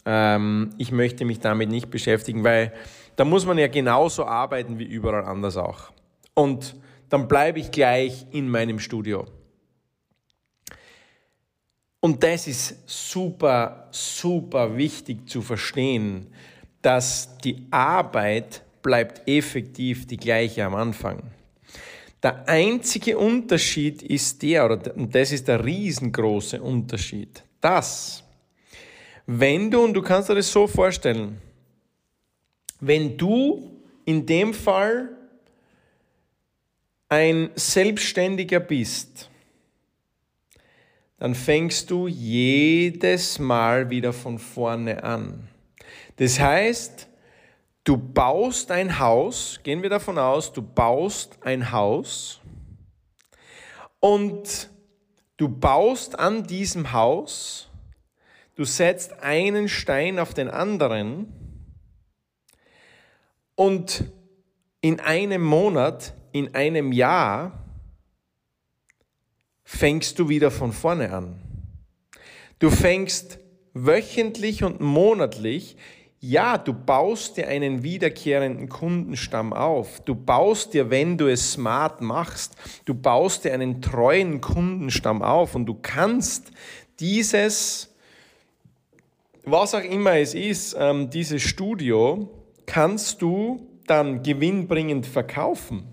Ähm, 0.04 0.70
ich 0.78 0.92
möchte 0.92 1.24
mich 1.24 1.40
damit 1.40 1.70
nicht 1.70 1.90
beschäftigen, 1.90 2.44
weil 2.44 2.72
da 3.16 3.24
muss 3.24 3.46
man 3.46 3.58
ja 3.58 3.68
genauso 3.68 4.24
arbeiten 4.24 4.78
wie 4.78 4.84
überall 4.84 5.24
anders 5.24 5.56
auch. 5.56 5.92
Und 6.34 6.76
dann 7.08 7.28
bleibe 7.28 7.60
ich 7.60 7.70
gleich 7.70 8.26
in 8.32 8.48
meinem 8.48 8.78
Studio. 8.78 9.26
Und 12.00 12.22
das 12.22 12.46
ist 12.46 12.82
super, 12.86 13.88
super 13.90 14.76
wichtig 14.76 15.28
zu 15.28 15.40
verstehen, 15.40 16.26
dass 16.82 17.38
die 17.38 17.66
Arbeit 17.70 18.62
bleibt 18.82 19.26
effektiv 19.26 20.06
die 20.06 20.18
gleiche 20.18 20.64
am 20.64 20.74
Anfang. 20.74 21.22
Der 22.22 22.48
einzige 22.48 23.16
Unterschied 23.16 24.02
ist 24.02 24.42
der, 24.42 24.70
und 24.94 25.14
das 25.14 25.32
ist 25.32 25.48
der 25.48 25.64
riesengroße 25.64 26.60
Unterschied, 26.60 27.42
dass 27.60 28.22
wenn 29.26 29.70
du, 29.70 29.82
und 29.82 29.94
du 29.94 30.02
kannst 30.02 30.28
dir 30.28 30.34
das 30.34 30.52
so 30.52 30.66
vorstellen, 30.66 31.40
wenn 32.86 33.16
du 33.16 33.70
in 34.04 34.26
dem 34.26 34.52
Fall 34.52 35.08
ein 37.08 37.50
Selbstständiger 37.54 38.60
bist, 38.60 39.30
dann 41.18 41.34
fängst 41.34 41.90
du 41.90 42.08
jedes 42.08 43.38
Mal 43.38 43.88
wieder 43.88 44.12
von 44.12 44.38
vorne 44.38 45.02
an. 45.02 45.48
Das 46.16 46.38
heißt, 46.38 47.08
du 47.84 47.96
baust 47.96 48.70
ein 48.70 48.98
Haus, 48.98 49.60
gehen 49.62 49.82
wir 49.82 49.90
davon 49.90 50.18
aus, 50.18 50.52
du 50.52 50.60
baust 50.60 51.38
ein 51.42 51.72
Haus 51.72 52.40
und 54.00 54.68
du 55.36 55.48
baust 55.48 56.18
an 56.18 56.46
diesem 56.46 56.92
Haus, 56.92 57.70
du 58.56 58.64
setzt 58.64 59.22
einen 59.22 59.68
Stein 59.68 60.18
auf 60.18 60.34
den 60.34 60.48
anderen 60.48 61.43
und 63.56 64.04
in 64.80 65.00
einem 65.00 65.42
Monat, 65.42 66.14
in 66.32 66.54
einem 66.54 66.92
Jahr 66.92 67.64
fängst 69.64 70.18
du 70.18 70.28
wieder 70.28 70.50
von 70.50 70.72
vorne 70.72 71.12
an. 71.12 71.40
Du 72.58 72.70
fängst 72.70 73.38
wöchentlich 73.72 74.62
und 74.62 74.80
monatlich, 74.80 75.76
ja, 76.20 76.56
du 76.56 76.72
baust 76.72 77.36
dir 77.36 77.48
einen 77.48 77.82
wiederkehrenden 77.82 78.70
Kundenstamm 78.70 79.52
auf. 79.52 80.00
Du 80.00 80.14
baust 80.14 80.72
dir, 80.72 80.88
wenn 80.88 81.18
du 81.18 81.26
es 81.26 81.52
smart 81.52 82.00
machst, 82.00 82.56
du 82.86 82.94
baust 82.94 83.44
dir 83.44 83.52
einen 83.52 83.82
treuen 83.82 84.40
Kundenstamm 84.40 85.20
auf 85.20 85.54
und 85.54 85.66
du 85.66 85.74
kannst 85.74 86.50
dieses, 86.98 87.94
was 89.44 89.74
auch 89.74 89.82
immer 89.82 90.16
es 90.16 90.32
ist, 90.34 90.74
ähm, 90.78 91.10
dieses 91.10 91.42
Studio, 91.42 92.30
kannst 92.66 93.22
du 93.22 93.68
dann 93.86 94.22
gewinnbringend 94.22 95.06
verkaufen. 95.06 95.84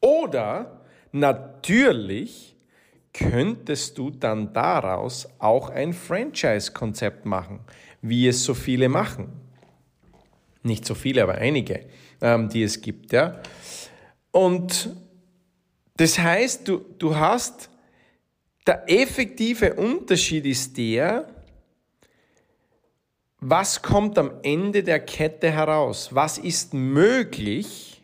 Oder 0.00 0.82
natürlich 1.12 2.56
könntest 3.12 3.98
du 3.98 4.10
dann 4.10 4.52
daraus 4.52 5.28
auch 5.38 5.70
ein 5.70 5.92
Franchise-Konzept 5.92 7.24
machen, 7.24 7.60
wie 8.02 8.28
es 8.28 8.44
so 8.44 8.54
viele 8.54 8.88
machen. 8.88 9.32
Nicht 10.62 10.84
so 10.84 10.94
viele, 10.94 11.22
aber 11.22 11.36
einige, 11.36 11.86
ähm, 12.20 12.48
die 12.48 12.62
es 12.62 12.80
gibt. 12.80 13.12
Ja? 13.12 13.40
Und 14.30 14.94
das 15.96 16.18
heißt, 16.18 16.68
du, 16.68 16.84
du 16.98 17.16
hast, 17.16 17.70
der 18.66 18.84
effektive 18.88 19.74
Unterschied 19.74 20.46
ist 20.46 20.76
der, 20.76 21.26
was 23.40 23.82
kommt 23.82 24.18
am 24.18 24.32
Ende 24.42 24.82
der 24.82 25.00
Kette 25.00 25.50
heraus? 25.50 26.10
Was 26.12 26.38
ist 26.38 26.74
möglich, 26.74 27.98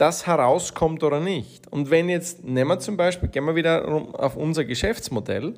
das 0.00 0.26
herauskommt 0.26 1.02
oder 1.02 1.20
nicht. 1.20 1.70
Und 1.70 1.90
wenn 1.90 2.08
jetzt, 2.08 2.42
nehmen 2.42 2.70
wir 2.70 2.78
zum 2.78 2.96
Beispiel, 2.96 3.28
gehen 3.28 3.44
wir 3.44 3.54
wieder 3.54 3.86
auf 4.14 4.34
unser 4.34 4.64
Geschäftsmodell. 4.64 5.54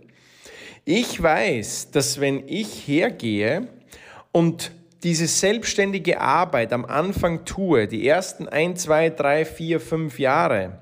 Ich 0.84 1.22
weiß, 1.22 1.92
dass 1.92 2.20
wenn 2.20 2.48
ich 2.48 2.88
hergehe 2.88 3.68
und 4.32 4.72
diese 5.04 5.28
selbstständige 5.28 6.20
Arbeit 6.20 6.72
am 6.72 6.84
Anfang 6.84 7.44
tue, 7.44 7.86
die 7.86 8.06
ersten 8.06 8.48
ein, 8.48 8.74
zwei, 8.74 9.10
drei, 9.10 9.44
vier, 9.44 9.78
fünf 9.78 10.18
Jahre, 10.18 10.78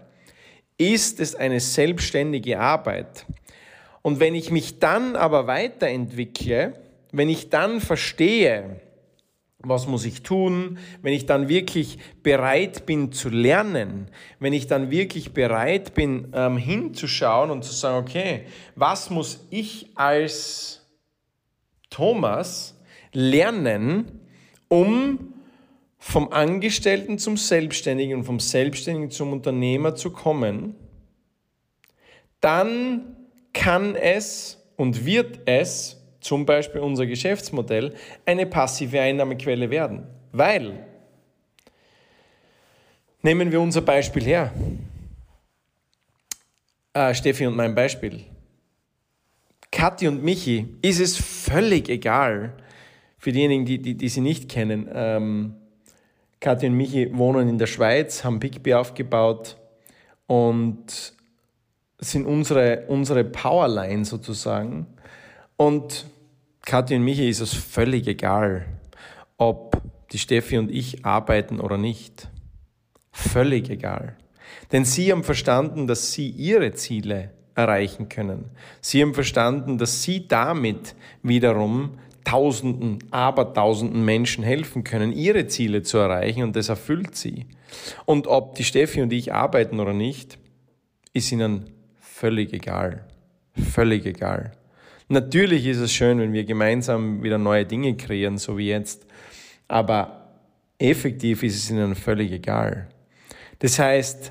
ist 0.78 1.20
es 1.20 1.34
eine 1.34 1.60
selbstständige 1.60 2.58
Arbeit. 2.58 3.26
Und 4.00 4.20
wenn 4.20 4.34
ich 4.34 4.50
mich 4.50 4.78
dann 4.78 5.16
aber 5.16 5.46
weiterentwickle, 5.46 6.72
wenn 7.12 7.28
ich 7.28 7.50
dann 7.50 7.80
verstehe, 7.80 8.80
was 9.62 9.86
muss 9.86 10.04
ich 10.04 10.22
tun, 10.22 10.78
wenn 11.02 11.12
ich 11.12 11.26
dann 11.26 11.48
wirklich 11.48 11.98
bereit 12.22 12.86
bin 12.86 13.12
zu 13.12 13.28
lernen, 13.28 14.08
wenn 14.38 14.52
ich 14.52 14.66
dann 14.66 14.90
wirklich 14.90 15.32
bereit 15.32 15.94
bin 15.94 16.28
ähm, 16.32 16.56
hinzuschauen 16.56 17.50
und 17.50 17.62
zu 17.62 17.72
sagen, 17.72 17.98
okay, 17.98 18.46
was 18.74 19.10
muss 19.10 19.46
ich 19.50 19.90
als 19.96 20.86
Thomas 21.90 22.78
lernen, 23.12 24.20
um 24.68 25.34
vom 25.98 26.32
Angestellten 26.32 27.18
zum 27.18 27.36
Selbstständigen 27.36 28.18
und 28.18 28.24
vom 28.24 28.40
Selbstständigen 28.40 29.10
zum 29.10 29.32
Unternehmer 29.32 29.94
zu 29.94 30.10
kommen, 30.10 30.74
dann 32.40 33.16
kann 33.52 33.94
es 33.94 34.58
und 34.76 35.04
wird 35.04 35.40
es 35.44 35.99
zum 36.20 36.46
Beispiel 36.46 36.80
unser 36.80 37.06
Geschäftsmodell, 37.06 37.94
eine 38.26 38.46
passive 38.46 39.00
Einnahmequelle 39.00 39.70
werden. 39.70 40.06
Weil, 40.32 40.84
nehmen 43.22 43.50
wir 43.50 43.60
unser 43.60 43.82
Beispiel 43.82 44.24
her. 44.24 44.52
Äh, 46.92 47.14
Steffi 47.14 47.46
und 47.46 47.56
mein 47.56 47.74
Beispiel. 47.74 48.24
Kathi 49.70 50.08
und 50.08 50.24
Michi 50.24 50.66
ist 50.82 51.00
es 51.00 51.16
völlig 51.16 51.88
egal, 51.88 52.52
für 53.18 53.32
diejenigen, 53.32 53.64
die, 53.64 53.78
die, 53.78 53.94
die 53.94 54.08
sie 54.08 54.20
nicht 54.20 54.48
kennen. 54.48 54.88
Ähm, 54.92 55.54
Kathi 56.40 56.66
und 56.66 56.74
Michi 56.74 57.16
wohnen 57.16 57.48
in 57.48 57.58
der 57.58 57.66
Schweiz, 57.66 58.24
haben 58.24 58.40
Bigby 58.40 58.74
aufgebaut 58.74 59.56
und 60.26 61.14
sind 61.98 62.26
unsere, 62.26 62.86
unsere 62.88 63.24
Powerline 63.24 64.04
sozusagen. 64.04 64.86
Und 65.60 66.06
Kathi 66.64 66.94
und 66.94 67.02
Michi 67.02 67.28
ist 67.28 67.40
es 67.40 67.52
völlig 67.52 68.06
egal, 68.06 68.64
ob 69.36 69.78
die 70.10 70.18
Steffi 70.18 70.56
und 70.56 70.70
ich 70.70 71.04
arbeiten 71.04 71.60
oder 71.60 71.76
nicht. 71.76 72.28
Völlig 73.12 73.68
egal. 73.68 74.16
Denn 74.72 74.86
sie 74.86 75.12
haben 75.12 75.22
verstanden, 75.22 75.86
dass 75.86 76.12
sie 76.14 76.30
ihre 76.30 76.72
Ziele 76.72 77.32
erreichen 77.54 78.08
können. 78.08 78.46
Sie 78.80 79.02
haben 79.02 79.12
verstanden, 79.12 79.76
dass 79.76 80.02
sie 80.02 80.26
damit 80.26 80.94
wiederum 81.22 81.98
Tausenden, 82.24 83.04
Abertausenden 83.10 84.02
Menschen 84.02 84.42
helfen 84.42 84.82
können, 84.82 85.12
ihre 85.12 85.46
Ziele 85.46 85.82
zu 85.82 85.98
erreichen 85.98 86.42
und 86.42 86.56
das 86.56 86.70
erfüllt 86.70 87.16
sie. 87.16 87.44
Und 88.06 88.28
ob 88.28 88.54
die 88.54 88.64
Steffi 88.64 89.02
und 89.02 89.12
ich 89.12 89.34
arbeiten 89.34 89.78
oder 89.78 89.92
nicht, 89.92 90.38
ist 91.12 91.30
ihnen 91.30 91.68
völlig 91.98 92.54
egal. 92.54 93.06
Völlig 93.52 94.06
egal. 94.06 94.52
Natürlich 95.12 95.66
ist 95.66 95.78
es 95.78 95.92
schön, 95.92 96.20
wenn 96.20 96.32
wir 96.32 96.44
gemeinsam 96.44 97.24
wieder 97.24 97.36
neue 97.36 97.66
Dinge 97.66 97.96
kreieren, 97.96 98.38
so 98.38 98.56
wie 98.56 98.68
jetzt. 98.68 99.06
Aber 99.66 100.28
effektiv 100.78 101.42
ist 101.42 101.56
es 101.56 101.68
ihnen 101.68 101.96
völlig 101.96 102.30
egal. 102.30 102.86
Das 103.58 103.80
heißt, 103.80 104.30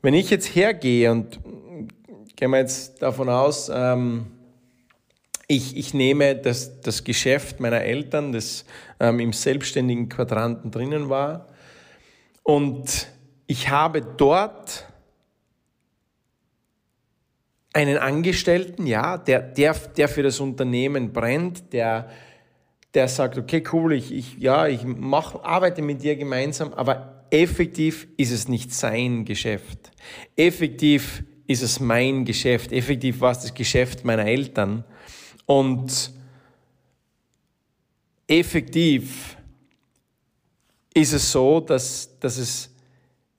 wenn 0.00 0.14
ich 0.14 0.30
jetzt 0.30 0.46
hergehe 0.56 1.12
und 1.12 1.38
gehen 2.36 2.50
wir 2.52 2.58
jetzt 2.58 3.02
davon 3.02 3.28
aus, 3.28 3.70
ähm, 3.70 4.28
ich, 5.46 5.76
ich 5.76 5.92
nehme 5.92 6.34
das, 6.36 6.80
das 6.80 7.04
Geschäft 7.04 7.60
meiner 7.60 7.82
Eltern, 7.82 8.32
das 8.32 8.64
ähm, 9.00 9.20
im 9.20 9.34
selbstständigen 9.34 10.08
Quadranten 10.08 10.70
drinnen 10.70 11.10
war, 11.10 11.48
und 12.44 13.08
ich 13.46 13.68
habe 13.68 14.00
dort 14.00 14.86
einen 17.74 17.98
Angestellten, 17.98 18.86
ja, 18.86 19.18
der, 19.18 19.42
der, 19.42 19.74
der 19.74 20.08
für 20.08 20.22
das 20.22 20.40
Unternehmen 20.40 21.12
brennt, 21.12 21.72
der, 21.72 22.08
der 22.94 23.08
sagt, 23.08 23.36
okay, 23.36 23.62
cool, 23.72 23.92
ich, 23.92 24.12
ich, 24.12 24.38
ja, 24.38 24.68
ich 24.68 24.84
mach, 24.84 25.42
arbeite 25.42 25.82
mit 25.82 26.02
dir 26.02 26.14
gemeinsam, 26.14 26.72
aber 26.72 27.26
effektiv 27.30 28.06
ist 28.16 28.30
es 28.30 28.48
nicht 28.48 28.72
sein 28.72 29.24
Geschäft. 29.24 29.90
Effektiv 30.36 31.24
ist 31.48 31.62
es 31.62 31.80
mein 31.80 32.24
Geschäft. 32.24 32.70
Effektiv 32.70 33.20
war 33.20 33.32
es 33.32 33.40
das 33.40 33.52
Geschäft 33.52 34.04
meiner 34.04 34.24
Eltern. 34.24 34.84
Und 35.44 36.12
effektiv 38.28 39.36
ist 40.94 41.12
es 41.12 41.32
so, 41.32 41.58
dass, 41.58 42.16
dass 42.20 42.38
es, 42.38 42.70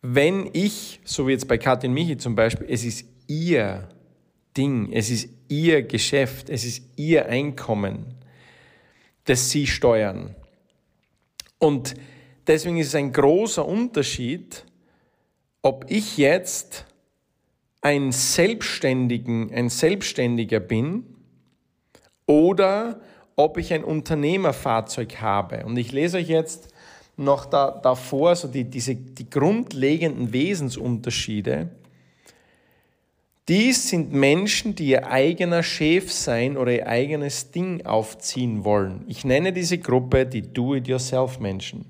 wenn 0.01 0.49
ich, 0.51 0.99
so 1.05 1.25
wie 1.25 1.31
jetzt 1.31 1.47
bei 1.47 1.57
Katrin 1.57 1.93
Michi 1.93 2.17
zum 2.17 2.35
Beispiel, 2.35 2.67
es 2.69 2.83
ist 2.83 3.05
ihr 3.27 3.87
Ding, 4.57 4.91
es 4.91 5.09
ist 5.09 5.29
ihr 5.47 5.83
Geschäft, 5.83 6.49
es 6.49 6.65
ist 6.65 6.83
ihr 6.95 7.27
Einkommen, 7.27 8.15
das 9.25 9.49
sie 9.49 9.67
steuern. 9.67 10.35
Und 11.59 11.95
deswegen 12.47 12.77
ist 12.77 12.87
es 12.87 12.95
ein 12.95 13.11
großer 13.11 13.65
Unterschied, 13.65 14.65
ob 15.61 15.85
ich 15.89 16.17
jetzt 16.17 16.85
ein, 17.81 18.11
Selbstständigen, 18.11 19.51
ein 19.53 19.69
Selbstständiger 19.69 20.59
bin 20.59 21.05
oder 22.25 23.01
ob 23.35 23.57
ich 23.57 23.73
ein 23.73 23.83
Unternehmerfahrzeug 23.83 25.21
habe. 25.21 25.65
Und 25.65 25.77
ich 25.77 25.91
lese 25.91 26.17
euch 26.17 26.27
jetzt 26.27 26.69
noch 27.17 27.45
da, 27.45 27.71
davor 27.71 28.35
so 28.35 28.47
die, 28.47 28.63
diese, 28.65 28.95
die 28.95 29.29
grundlegenden 29.29 30.33
Wesensunterschiede. 30.33 31.69
Dies 33.47 33.89
sind 33.89 34.11
Menschen, 34.11 34.73
die 34.73 34.87
ihr 34.87 35.05
eigener 35.05 35.61
Chef 35.61 36.11
sein 36.11 36.57
oder 36.57 36.71
ihr 36.71 36.87
eigenes 36.87 37.51
Ding 37.51 37.85
aufziehen 37.85 38.65
wollen. 38.65 39.03
Ich 39.07 39.23
nenne 39.23 39.53
diese 39.53 39.77
Gruppe 39.77 40.25
die 40.25 40.41
Do-it-yourself-Menschen. 40.41 41.85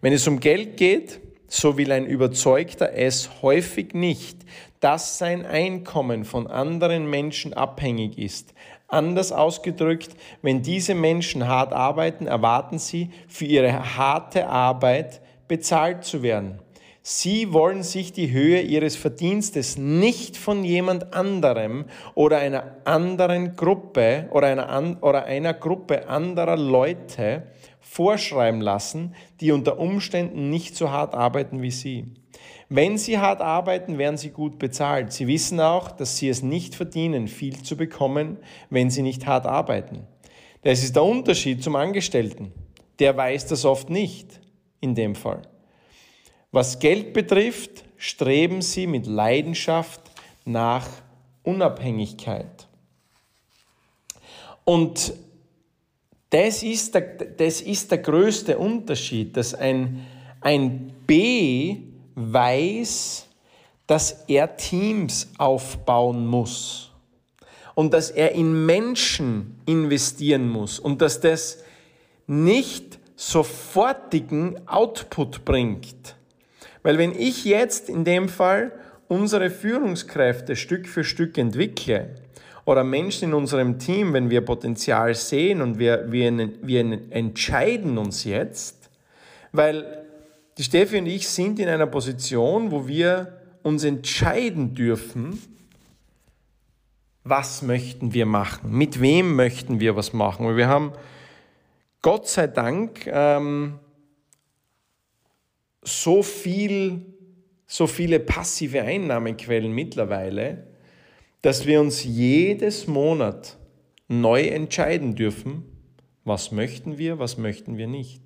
Wenn 0.00 0.12
es 0.12 0.28
um 0.28 0.38
Geld 0.38 0.76
geht, 0.76 1.20
so 1.48 1.76
will 1.76 1.90
ein 1.90 2.06
Überzeugter 2.06 2.92
es 2.94 3.42
häufig 3.42 3.94
nicht, 3.94 4.38
dass 4.78 5.18
sein 5.18 5.44
Einkommen 5.44 6.24
von 6.24 6.46
anderen 6.46 7.10
Menschen 7.10 7.52
abhängig 7.52 8.16
ist. 8.16 8.54
Anders 8.86 9.32
ausgedrückt, 9.32 10.10
wenn 10.40 10.62
diese 10.62 10.94
Menschen 10.94 11.48
hart 11.48 11.72
arbeiten, 11.72 12.28
erwarten 12.28 12.78
sie, 12.78 13.10
für 13.26 13.46
ihre 13.46 13.96
harte 13.96 14.46
Arbeit 14.46 15.20
bezahlt 15.48 16.04
zu 16.04 16.22
werden. 16.22 16.61
Sie 17.04 17.52
wollen 17.52 17.82
sich 17.82 18.12
die 18.12 18.30
Höhe 18.30 18.60
ihres 18.60 18.94
Verdienstes 18.94 19.76
nicht 19.76 20.36
von 20.36 20.62
jemand 20.62 21.14
anderem 21.14 21.86
oder 22.14 22.38
einer 22.38 22.76
anderen 22.84 23.56
Gruppe 23.56 24.28
oder 24.30 24.46
einer, 24.46 24.98
oder 25.02 25.24
einer 25.24 25.52
Gruppe 25.52 26.08
anderer 26.08 26.56
Leute 26.56 27.48
vorschreiben 27.80 28.60
lassen, 28.60 29.16
die 29.40 29.50
unter 29.50 29.80
Umständen 29.80 30.48
nicht 30.48 30.76
so 30.76 30.92
hart 30.92 31.14
arbeiten 31.14 31.60
wie 31.60 31.72
sie. 31.72 32.06
Wenn 32.68 32.96
sie 32.96 33.18
hart 33.18 33.40
arbeiten, 33.40 33.98
werden 33.98 34.16
sie 34.16 34.30
gut 34.30 34.60
bezahlt. 34.60 35.12
Sie 35.12 35.26
wissen 35.26 35.58
auch, 35.58 35.90
dass 35.90 36.16
sie 36.16 36.28
es 36.28 36.42
nicht 36.42 36.76
verdienen, 36.76 37.26
viel 37.26 37.62
zu 37.62 37.76
bekommen, 37.76 38.38
wenn 38.70 38.90
sie 38.90 39.02
nicht 39.02 39.26
hart 39.26 39.44
arbeiten. 39.44 40.06
Das 40.62 40.84
ist 40.84 40.94
der 40.94 41.02
Unterschied 41.02 41.64
zum 41.64 41.74
Angestellten. 41.74 42.52
Der 43.00 43.16
weiß 43.16 43.46
das 43.46 43.64
oft 43.64 43.90
nicht 43.90 44.40
in 44.80 44.94
dem 44.94 45.16
Fall. 45.16 45.42
Was 46.52 46.78
Geld 46.78 47.14
betrifft, 47.14 47.82
streben 47.96 48.60
sie 48.60 48.86
mit 48.86 49.06
Leidenschaft 49.06 50.00
nach 50.44 50.86
Unabhängigkeit. 51.42 52.68
Und 54.64 55.14
das 56.28 56.62
ist 56.62 56.94
der, 56.94 57.00
das 57.00 57.60
ist 57.60 57.90
der 57.90 57.98
größte 57.98 58.58
Unterschied, 58.58 59.36
dass 59.36 59.54
ein, 59.54 60.06
ein 60.40 60.92
B 61.06 61.78
weiß, 62.14 63.26
dass 63.86 64.24
er 64.28 64.56
Teams 64.56 65.30
aufbauen 65.38 66.26
muss 66.26 66.90
und 67.74 67.92
dass 67.92 68.10
er 68.10 68.32
in 68.32 68.66
Menschen 68.66 69.60
investieren 69.66 70.48
muss 70.48 70.78
und 70.78 71.00
dass 71.00 71.20
das 71.20 71.62
nicht 72.26 72.98
sofortigen 73.16 74.66
Output 74.68 75.44
bringt, 75.44 76.16
weil 76.82 76.98
wenn 76.98 77.12
ich 77.12 77.44
jetzt 77.44 77.88
in 77.88 78.04
dem 78.04 78.28
Fall 78.28 78.72
unsere 79.08 79.50
Führungskräfte 79.50 80.56
Stück 80.56 80.88
für 80.88 81.04
Stück 81.04 81.38
entwickle 81.38 82.14
oder 82.64 82.84
Menschen 82.84 83.30
in 83.30 83.34
unserem 83.34 83.78
Team, 83.78 84.12
wenn 84.12 84.30
wir 84.30 84.40
Potenzial 84.40 85.14
sehen 85.14 85.60
und 85.60 85.78
wir, 85.78 86.10
wir, 86.10 86.50
wir 86.62 87.00
entscheiden 87.10 87.98
uns 87.98 88.24
jetzt, 88.24 88.90
weil 89.52 90.04
die 90.58 90.64
Steffi 90.64 90.98
und 90.98 91.06
ich 91.06 91.28
sind 91.28 91.58
in 91.58 91.68
einer 91.68 91.86
Position, 91.86 92.70
wo 92.70 92.86
wir 92.86 93.38
uns 93.62 93.84
entscheiden 93.84 94.74
dürfen, 94.74 95.40
was 97.24 97.62
möchten 97.62 98.12
wir 98.14 98.26
machen, 98.26 98.72
mit 98.72 99.00
wem 99.00 99.36
möchten 99.36 99.78
wir 99.78 99.96
was 99.96 100.12
machen. 100.12 100.46
Und 100.46 100.56
wir 100.56 100.68
haben 100.68 100.92
Gott 102.02 102.28
sei 102.28 102.48
Dank 102.48 103.06
ähm, 103.06 103.78
so 105.82 106.22
viel, 106.22 107.04
so 107.66 107.86
viele 107.86 108.20
passive 108.20 108.82
Einnahmequellen 108.82 109.72
mittlerweile, 109.72 110.66
dass 111.42 111.66
wir 111.66 111.80
uns 111.80 112.04
jedes 112.04 112.86
Monat 112.86 113.58
neu 114.08 114.42
entscheiden 114.42 115.14
dürfen, 115.14 115.64
was 116.24 116.52
möchten 116.52 116.98
wir, 116.98 117.18
was 117.18 117.36
möchten 117.36 117.76
wir 117.76 117.88
nicht. 117.88 118.22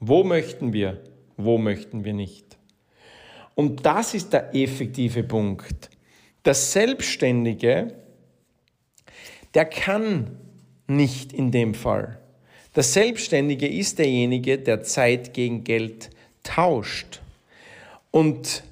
Wo 0.00 0.24
möchten 0.24 0.72
wir, 0.72 1.02
wo 1.36 1.58
möchten 1.58 2.04
wir 2.04 2.14
nicht. 2.14 2.56
Und 3.54 3.84
das 3.84 4.14
ist 4.14 4.32
der 4.32 4.54
effektive 4.54 5.24
Punkt. 5.24 5.90
Der 6.44 6.54
Selbstständige, 6.54 7.94
der 9.54 9.64
kann 9.64 10.38
nicht 10.86 11.32
in 11.32 11.50
dem 11.50 11.74
Fall. 11.74 12.20
Der 12.76 12.84
Selbstständige 12.84 13.66
ist 13.66 13.98
derjenige, 13.98 14.58
der 14.58 14.82
Zeit 14.82 15.34
gegen 15.34 15.64
Geld 15.64 16.10
tauscht. 16.48 17.20
Und 18.10 18.62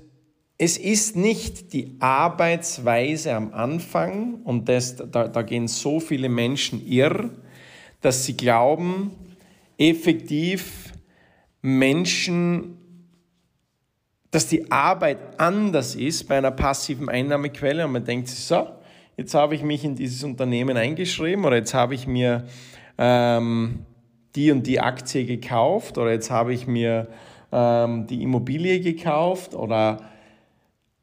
es 0.59 0.79
ist 0.79 1.17
nicht 1.17 1.73
die 1.73 1.97
Arbeitsweise 2.01 3.35
am 3.35 3.53
Anfang, 3.53 4.41
und 4.45 4.69
das, 4.69 4.97
da, 4.97 5.29
da 5.29 5.43
gehen 5.43 5.69
so 5.69 6.01
viele 6.01 6.29
Menschen 6.29 6.87
irr, 6.87 7.31
dass 8.01 8.25
sie 8.25 8.37
glauben, 8.37 9.13
effektiv 9.77 10.93
Menschen, 11.61 12.79
dass 14.31 14.49
die 14.49 14.71
Arbeit 14.71 15.19
anders 15.39 15.95
ist 15.95 16.29
bei 16.29 16.39
einer 16.39 16.51
passiven 16.51 17.09
Einnahmequelle 17.09 17.85
und 17.85 17.93
man 17.93 18.05
denkt 18.05 18.29
sich 18.29 18.39
so, 18.39 18.67
jetzt 19.17 19.35
habe 19.35 19.55
ich 19.55 19.63
mich 19.63 19.85
in 19.85 19.95
dieses 19.95 20.23
Unternehmen 20.25 20.77
eingeschrieben 20.77 21.45
oder 21.45 21.57
jetzt 21.57 21.75
habe 21.75 21.95
ich 21.95 22.07
mir 22.07 22.47
ähm, 22.97 23.85
die 24.35 24.51
und 24.51 24.67
die 24.67 24.81
Aktie 24.81 25.27
gekauft 25.27 25.99
oder 25.99 26.13
jetzt 26.13 26.31
habe 26.31 26.55
ich 26.55 26.67
mir 26.67 27.09
ähm, 27.53 28.07
die 28.07 28.23
Immobilie 28.23 28.81
gekauft 28.81 29.55
oder 29.55 30.01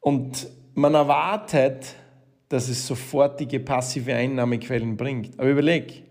und 0.00 0.48
man 0.74 0.94
erwartet, 0.94 1.94
dass 2.48 2.68
es 2.68 2.86
sofortige 2.86 3.60
passive 3.60 4.14
Einnahmequellen 4.14 4.96
bringt. 4.96 5.38
Aber 5.38 5.48
überleg, 5.48 6.02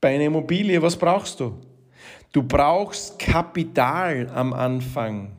bei 0.00 0.14
einer 0.14 0.24
Immobilie, 0.24 0.80
was 0.80 0.96
brauchst 0.96 1.40
du? 1.40 1.60
Du 2.32 2.42
brauchst 2.42 3.18
Kapital 3.18 4.30
am 4.34 4.52
Anfang. 4.52 5.32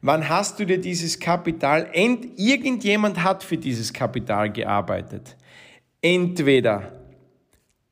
Wann 0.00 0.28
hast 0.28 0.58
du 0.58 0.64
dir 0.64 0.80
dieses 0.80 1.18
Kapital? 1.18 1.88
Ent, 1.92 2.38
irgendjemand 2.38 3.22
hat 3.22 3.42
für 3.42 3.56
dieses 3.56 3.92
Kapital 3.92 4.52
gearbeitet. 4.52 5.36
Entweder 6.00 6.92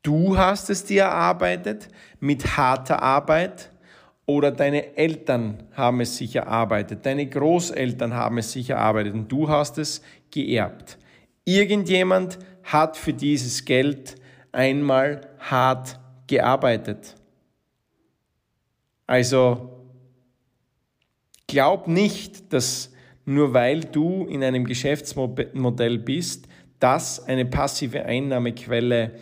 du 0.03 0.37
hast 0.37 0.71
es 0.71 0.85
dir 0.85 1.03
erarbeitet 1.03 1.89
mit 2.21 2.57
harter 2.57 3.03
Arbeit 3.03 3.71
oder 4.27 4.51
deine 4.51 4.97
Eltern 4.97 5.65
haben 5.73 6.01
es 6.01 6.17
sich 6.17 6.37
erarbeitet, 6.37 7.05
deine 7.05 7.27
Großeltern 7.27 8.15
haben 8.15 8.39
es 8.39 8.53
sich 8.53 8.71
erarbeitet 8.71 9.15
und 9.15 9.31
du 9.31 9.49
hast 9.49 9.79
es 9.79 10.03
geerbt. 10.31 10.99
Irgendjemand 11.45 12.39
hat 12.63 12.97
für 12.97 13.13
dieses 13.13 13.65
Geld 13.65 14.17
einmal 14.53 15.21
hart 15.39 16.01
gearbeitet. 16.27 17.15
Also 19.07 19.87
glaub 21.47 21.87
nicht, 21.87 22.53
dass 22.53 22.93
nur 23.27 23.53
weil 23.53 23.81
du 23.81 24.27
in 24.27 24.43
einem 24.43 24.65
Geschäftsmodell 24.65 25.99
bist, 25.99 26.49
das 26.79 27.25
eine 27.27 27.45
passive 27.45 28.05
Einnahmequelle 28.05 29.13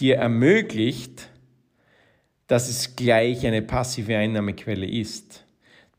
dir 0.00 0.16
ermöglicht, 0.16 1.28
dass 2.52 2.68
es 2.68 2.96
gleich 2.96 3.46
eine 3.46 3.62
passive 3.62 4.14
Einnahmequelle 4.14 4.84
ist. 4.86 5.42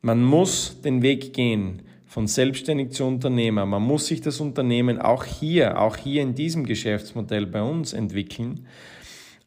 Man 0.02 0.22
muss 0.22 0.80
den 0.82 1.02
Weg 1.02 1.32
gehen 1.32 1.82
von 2.06 2.28
selbstständig 2.28 2.92
zu 2.92 3.06
Unternehmer. 3.06 3.66
Man 3.66 3.82
muss 3.82 4.06
sich 4.06 4.20
das 4.20 4.38
Unternehmen 4.38 5.00
auch 5.00 5.24
hier, 5.24 5.80
auch 5.80 5.96
hier 5.96 6.22
in 6.22 6.36
diesem 6.36 6.64
Geschäftsmodell 6.64 7.46
bei 7.46 7.60
uns 7.60 7.92
entwickeln. 7.92 8.68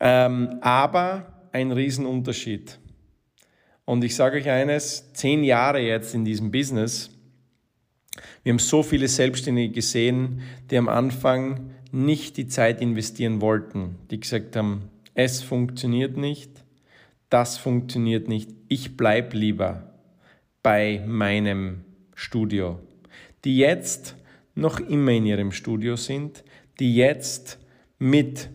Ähm, 0.01 0.57
aber 0.59 1.47
ein 1.53 1.71
Riesenunterschied. 1.71 2.77
Und 3.85 4.03
ich 4.03 4.13
sage 4.13 4.39
euch 4.39 4.49
eines, 4.49 5.13
zehn 5.13 5.45
Jahre 5.45 5.79
jetzt 5.79 6.13
in 6.13 6.25
diesem 6.25 6.51
Business, 6.51 7.09
wir 8.43 8.51
haben 8.51 8.59
so 8.59 8.83
viele 8.83 9.07
Selbstständige 9.07 9.75
gesehen, 9.75 10.41
die 10.69 10.77
am 10.77 10.89
Anfang 10.89 11.69
nicht 11.93 12.35
die 12.35 12.49
Zeit 12.49 12.81
investieren 12.81 13.39
wollten, 13.39 13.95
die 14.11 14.19
gesagt 14.19 14.57
haben, 14.57 14.89
es 15.13 15.41
funktioniert 15.41 16.17
nicht, 16.17 16.66
das 17.29 17.57
funktioniert 17.57 18.27
nicht, 18.27 18.51
ich 18.67 18.97
bleibe 18.97 19.35
lieber 19.35 19.93
bei 20.63 21.03
meinem 21.05 21.83
Studio, 22.15 22.79
die 23.43 23.57
jetzt 23.57 24.15
noch 24.55 24.79
immer 24.79 25.11
in 25.11 25.25
ihrem 25.25 25.51
Studio 25.51 25.95
sind, 25.95 26.43
die 26.79 26.95
jetzt 26.95 27.59
mit 27.99 28.49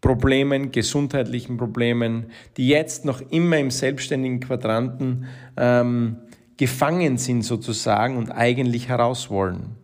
Problemen, 0.00 0.72
gesundheitlichen 0.72 1.56
Problemen, 1.56 2.26
die 2.56 2.68
jetzt 2.68 3.04
noch 3.04 3.20
immer 3.30 3.58
im 3.58 3.70
selbstständigen 3.70 4.40
Quadranten 4.40 5.26
ähm, 5.56 6.16
gefangen 6.56 7.18
sind 7.18 7.44
sozusagen 7.44 8.16
und 8.16 8.30
eigentlich 8.30 8.88
heraus 8.88 9.30
wollen. 9.30 9.76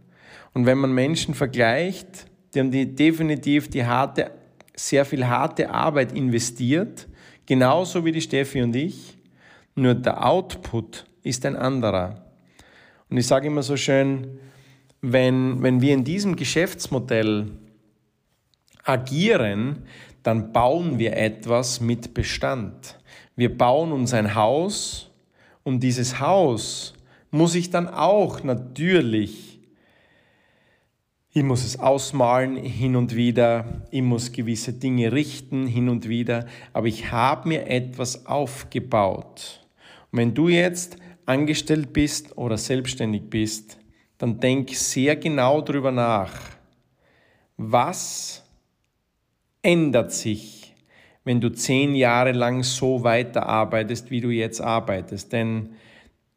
Und 0.54 0.66
wenn 0.66 0.78
man 0.78 0.92
Menschen 0.92 1.34
vergleicht, 1.34 2.26
die 2.52 2.60
haben 2.60 2.70
die 2.70 2.94
definitiv 2.94 3.68
die 3.70 3.86
harte, 3.86 4.32
sehr 4.74 5.04
viel 5.04 5.26
harte 5.26 5.70
Arbeit 5.70 6.12
investiert, 6.12 7.06
genauso 7.48 8.04
wie 8.04 8.12
die 8.12 8.20
Steffi 8.20 8.60
und 8.60 8.76
ich, 8.76 9.16
nur 9.74 9.94
der 9.94 10.24
Output 10.24 11.06
ist 11.22 11.46
ein 11.46 11.56
anderer. 11.56 12.22
Und 13.08 13.16
ich 13.16 13.26
sage 13.26 13.46
immer 13.46 13.62
so 13.62 13.76
schön, 13.76 14.38
wenn, 15.00 15.62
wenn 15.62 15.80
wir 15.80 15.94
in 15.94 16.04
diesem 16.04 16.36
Geschäftsmodell 16.36 17.46
agieren, 18.84 19.84
dann 20.22 20.52
bauen 20.52 20.98
wir 20.98 21.16
etwas 21.16 21.80
mit 21.80 22.12
Bestand. 22.12 22.98
Wir 23.34 23.56
bauen 23.56 23.92
uns 23.92 24.12
ein 24.12 24.34
Haus 24.34 25.10
und 25.64 25.80
dieses 25.80 26.20
Haus 26.20 26.92
muss 27.30 27.54
ich 27.54 27.70
dann 27.70 27.88
auch 27.88 28.42
natürlich, 28.42 29.47
ich 31.38 31.44
muss 31.44 31.64
es 31.64 31.78
ausmalen 31.78 32.56
hin 32.56 32.96
und 32.96 33.14
wieder, 33.14 33.64
ich 33.92 34.02
muss 34.02 34.32
gewisse 34.32 34.72
Dinge 34.72 35.12
richten 35.12 35.68
hin 35.68 35.88
und 35.88 36.08
wieder, 36.08 36.46
aber 36.72 36.88
ich 36.88 37.12
habe 37.12 37.48
mir 37.48 37.68
etwas 37.68 38.26
aufgebaut. 38.26 39.60
Und 40.10 40.18
wenn 40.18 40.34
du 40.34 40.48
jetzt 40.48 40.96
angestellt 41.26 41.92
bist 41.92 42.36
oder 42.36 42.58
selbstständig 42.58 43.30
bist, 43.30 43.78
dann 44.18 44.40
denk 44.40 44.70
sehr 44.70 45.14
genau 45.14 45.60
darüber 45.60 45.92
nach, 45.92 46.32
was 47.56 48.42
ändert 49.62 50.12
sich, 50.12 50.74
wenn 51.22 51.40
du 51.40 51.50
zehn 51.50 51.94
Jahre 51.94 52.32
lang 52.32 52.64
so 52.64 53.04
weiterarbeitest, 53.04 54.10
wie 54.10 54.20
du 54.20 54.30
jetzt 54.30 54.60
arbeitest. 54.60 55.32
Denn 55.32 55.70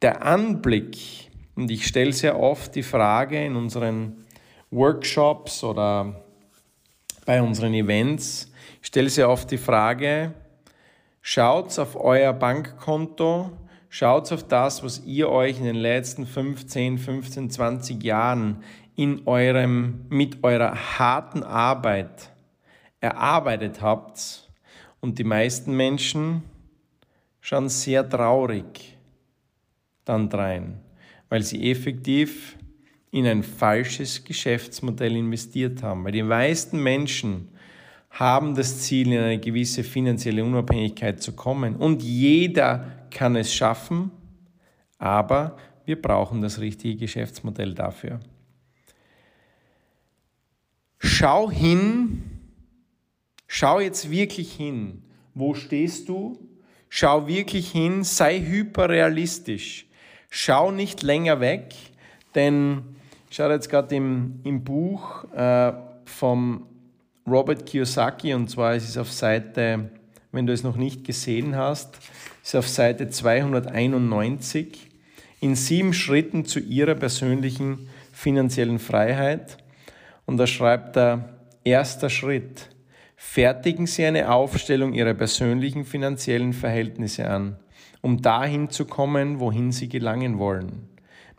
der 0.03 0.23
Anblick, 0.23 1.31
und 1.55 1.71
ich 1.71 1.87
stelle 1.87 2.13
sehr 2.13 2.39
oft 2.39 2.75
die 2.75 2.83
Frage 2.83 3.43
in 3.43 3.55
unseren 3.55 4.20
Workshops 4.71 5.63
oder 5.63 6.23
bei 7.25 7.41
unseren 7.41 7.73
Events, 7.73 8.51
ich 8.81 8.87
stelle 8.87 9.09
sehr 9.09 9.29
oft 9.29 9.51
die 9.51 9.57
Frage, 9.57 10.33
schaut 11.21 11.77
auf 11.77 11.95
euer 11.95 12.33
Bankkonto, 12.33 13.51
schaut 13.89 14.31
auf 14.31 14.47
das, 14.47 14.81
was 14.83 15.03
ihr 15.05 15.29
euch 15.29 15.59
in 15.59 15.65
den 15.65 15.75
letzten 15.75 16.25
15, 16.25 16.97
15, 16.97 17.49
20 17.49 18.01
Jahren 18.01 18.63
in 18.95 19.27
eurem, 19.27 20.05
mit 20.09 20.43
eurer 20.43 20.97
harten 20.97 21.43
Arbeit 21.43 22.31
erarbeitet 23.01 23.81
habt. 23.81 24.49
Und 25.01 25.19
die 25.19 25.23
meisten 25.23 25.75
Menschen 25.75 26.43
schauen 27.41 27.67
sehr 27.67 28.07
traurig 28.07 28.97
dann 30.05 30.29
drein, 30.29 30.79
weil 31.29 31.43
sie 31.43 31.69
effektiv 31.69 32.57
in 33.11 33.27
ein 33.27 33.43
falsches 33.43 34.23
Geschäftsmodell 34.23 35.15
investiert 35.15 35.83
haben. 35.83 36.03
Weil 36.03 36.13
die 36.13 36.23
meisten 36.23 36.81
Menschen 36.81 37.49
haben 38.09 38.55
das 38.55 38.79
Ziel, 38.81 39.11
in 39.11 39.19
eine 39.19 39.39
gewisse 39.39 39.83
finanzielle 39.83 40.43
Unabhängigkeit 40.43 41.21
zu 41.21 41.33
kommen. 41.33 41.75
Und 41.75 42.01
jeder 42.01 43.07
kann 43.09 43.35
es 43.35 43.53
schaffen, 43.53 44.11
aber 44.97 45.57
wir 45.85 46.01
brauchen 46.01 46.41
das 46.41 46.59
richtige 46.59 46.95
Geschäftsmodell 46.95 47.73
dafür. 47.73 48.19
Schau 50.99 51.49
hin, 51.49 52.23
Schau 53.53 53.81
jetzt 53.81 54.09
wirklich 54.09 54.53
hin. 54.53 55.03
Wo 55.33 55.55
stehst 55.55 56.07
du? 56.07 56.39
Schau 56.87 57.27
wirklich 57.27 57.69
hin, 57.69 58.05
sei 58.05 58.39
hyperrealistisch. 58.39 59.87
Schau 60.29 60.71
nicht 60.71 61.03
länger 61.03 61.41
weg, 61.41 61.75
denn 62.33 62.95
ich 63.31 63.37
schaue 63.37 63.53
jetzt 63.53 63.69
gerade 63.69 63.95
im, 63.95 64.41
im 64.43 64.61
Buch 64.61 65.23
äh, 65.33 65.71
vom 66.03 66.67
Robert 67.25 67.65
Kiyosaki 67.65 68.33
und 68.33 68.49
zwar 68.49 68.75
ist 68.75 68.89
es 68.89 68.97
auf 68.97 69.09
Seite, 69.09 69.89
wenn 70.33 70.45
du 70.45 70.51
es 70.51 70.63
noch 70.63 70.75
nicht 70.75 71.05
gesehen 71.05 71.55
hast, 71.55 71.97
ist 72.43 72.57
auf 72.57 72.67
Seite 72.67 73.07
291 73.07 74.89
in 75.39 75.55
sieben 75.55 75.93
Schritten 75.93 76.43
zu 76.43 76.59
ihrer 76.59 76.93
persönlichen 76.93 77.87
finanziellen 78.11 78.79
Freiheit. 78.79 79.55
Und 80.25 80.35
da 80.35 80.45
schreibt 80.45 80.97
er, 80.97 81.37
erster 81.63 82.09
Schritt, 82.09 82.67
fertigen 83.15 83.87
Sie 83.87 84.03
eine 84.03 84.29
Aufstellung 84.29 84.91
Ihrer 84.91 85.13
persönlichen 85.13 85.85
finanziellen 85.85 86.51
Verhältnisse 86.51 87.29
an, 87.29 87.55
um 88.01 88.21
dahin 88.21 88.69
zu 88.69 88.83
kommen, 88.83 89.39
wohin 89.39 89.71
Sie 89.71 89.87
gelangen 89.87 90.37
wollen. 90.37 90.90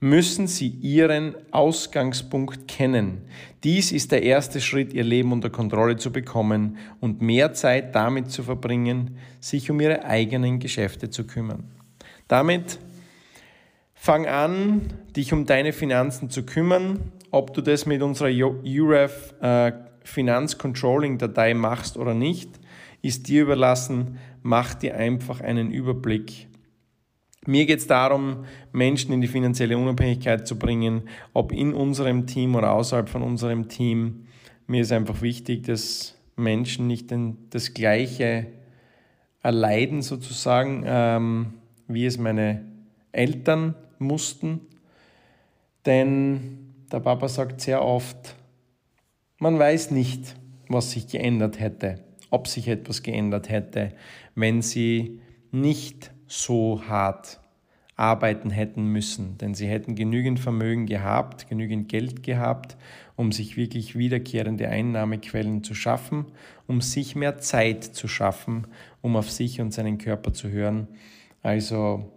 Müssen 0.04 0.48
Sie 0.48 0.66
Ihren 0.66 1.36
Ausgangspunkt 1.52 2.66
kennen. 2.66 3.22
Dies 3.62 3.92
ist 3.92 4.10
der 4.10 4.24
erste 4.24 4.60
Schritt, 4.60 4.92
Ihr 4.92 5.04
Leben 5.04 5.30
unter 5.30 5.48
Kontrolle 5.48 5.96
zu 5.96 6.10
bekommen 6.10 6.76
und 6.98 7.22
mehr 7.22 7.52
Zeit 7.52 7.94
damit 7.94 8.28
zu 8.28 8.42
verbringen, 8.42 9.16
sich 9.38 9.70
um 9.70 9.78
Ihre 9.80 10.04
eigenen 10.04 10.58
Geschäfte 10.58 11.08
zu 11.08 11.24
kümmern. 11.24 11.70
Damit 12.26 12.80
fang 13.94 14.26
an, 14.26 14.92
dich 15.14 15.32
um 15.32 15.46
deine 15.46 15.72
Finanzen 15.72 16.30
zu 16.30 16.44
kümmern, 16.44 17.12
ob 17.30 17.54
du 17.54 17.60
das 17.60 17.86
mit 17.86 18.02
unserer 18.02 18.30
UREF 18.30 19.34
äh, 19.40 19.70
Finanzcontrolling-Datei 20.02 21.54
machst 21.54 21.96
oder 21.96 22.14
nicht, 22.14 22.50
ist 23.02 23.28
dir 23.28 23.42
überlassen. 23.42 24.18
Mach 24.42 24.74
dir 24.74 24.96
einfach 24.96 25.40
einen 25.40 25.70
Überblick. 25.70 26.48
Mir 27.44 27.66
geht 27.66 27.80
es 27.80 27.88
darum, 27.88 28.44
Menschen 28.72 29.12
in 29.12 29.20
die 29.20 29.26
finanzielle 29.26 29.76
Unabhängigkeit 29.76 30.46
zu 30.46 30.56
bringen, 30.56 31.02
ob 31.32 31.50
in 31.50 31.74
unserem 31.74 32.26
Team 32.26 32.54
oder 32.54 32.72
außerhalb 32.72 33.08
von 33.08 33.22
unserem 33.22 33.68
Team. 33.68 34.26
Mir 34.68 34.82
ist 34.82 34.92
einfach 34.92 35.22
wichtig, 35.22 35.64
dass 35.64 36.16
Menschen 36.36 36.86
nicht 36.86 37.12
das 37.50 37.74
Gleiche 37.74 38.46
erleiden, 39.42 40.02
sozusagen, 40.02 40.84
ähm, 40.86 41.54
wie 41.88 42.06
es 42.06 42.16
meine 42.16 42.64
Eltern 43.10 43.74
mussten. 43.98 44.60
Denn 45.84 46.74
der 46.92 47.00
Papa 47.00 47.26
sagt 47.28 47.60
sehr 47.60 47.84
oft, 47.84 48.36
man 49.38 49.58
weiß 49.58 49.90
nicht, 49.90 50.36
was 50.68 50.92
sich 50.92 51.08
geändert 51.08 51.58
hätte, 51.58 51.98
ob 52.30 52.46
sich 52.46 52.68
etwas 52.68 53.02
geändert 53.02 53.48
hätte, 53.48 53.92
wenn 54.36 54.62
sie 54.62 55.20
nicht 55.50 56.12
so 56.32 56.82
hart 56.88 57.40
arbeiten 57.94 58.50
hätten 58.50 58.86
müssen, 58.86 59.36
denn 59.38 59.54
sie 59.54 59.66
hätten 59.66 59.94
genügend 59.94 60.40
Vermögen 60.40 60.86
gehabt, 60.86 61.48
genügend 61.48 61.88
Geld 61.90 62.22
gehabt, 62.22 62.76
um 63.16 63.32
sich 63.32 63.56
wirklich 63.56 63.96
wiederkehrende 63.96 64.68
Einnahmequellen 64.68 65.62
zu 65.62 65.74
schaffen, 65.74 66.26
um 66.66 66.80
sich 66.80 67.14
mehr 67.14 67.38
Zeit 67.38 67.84
zu 67.84 68.08
schaffen, 68.08 68.66
um 69.02 69.14
auf 69.14 69.30
sich 69.30 69.60
und 69.60 69.74
seinen 69.74 69.98
Körper 69.98 70.32
zu 70.32 70.48
hören. 70.48 70.88
Also 71.42 72.10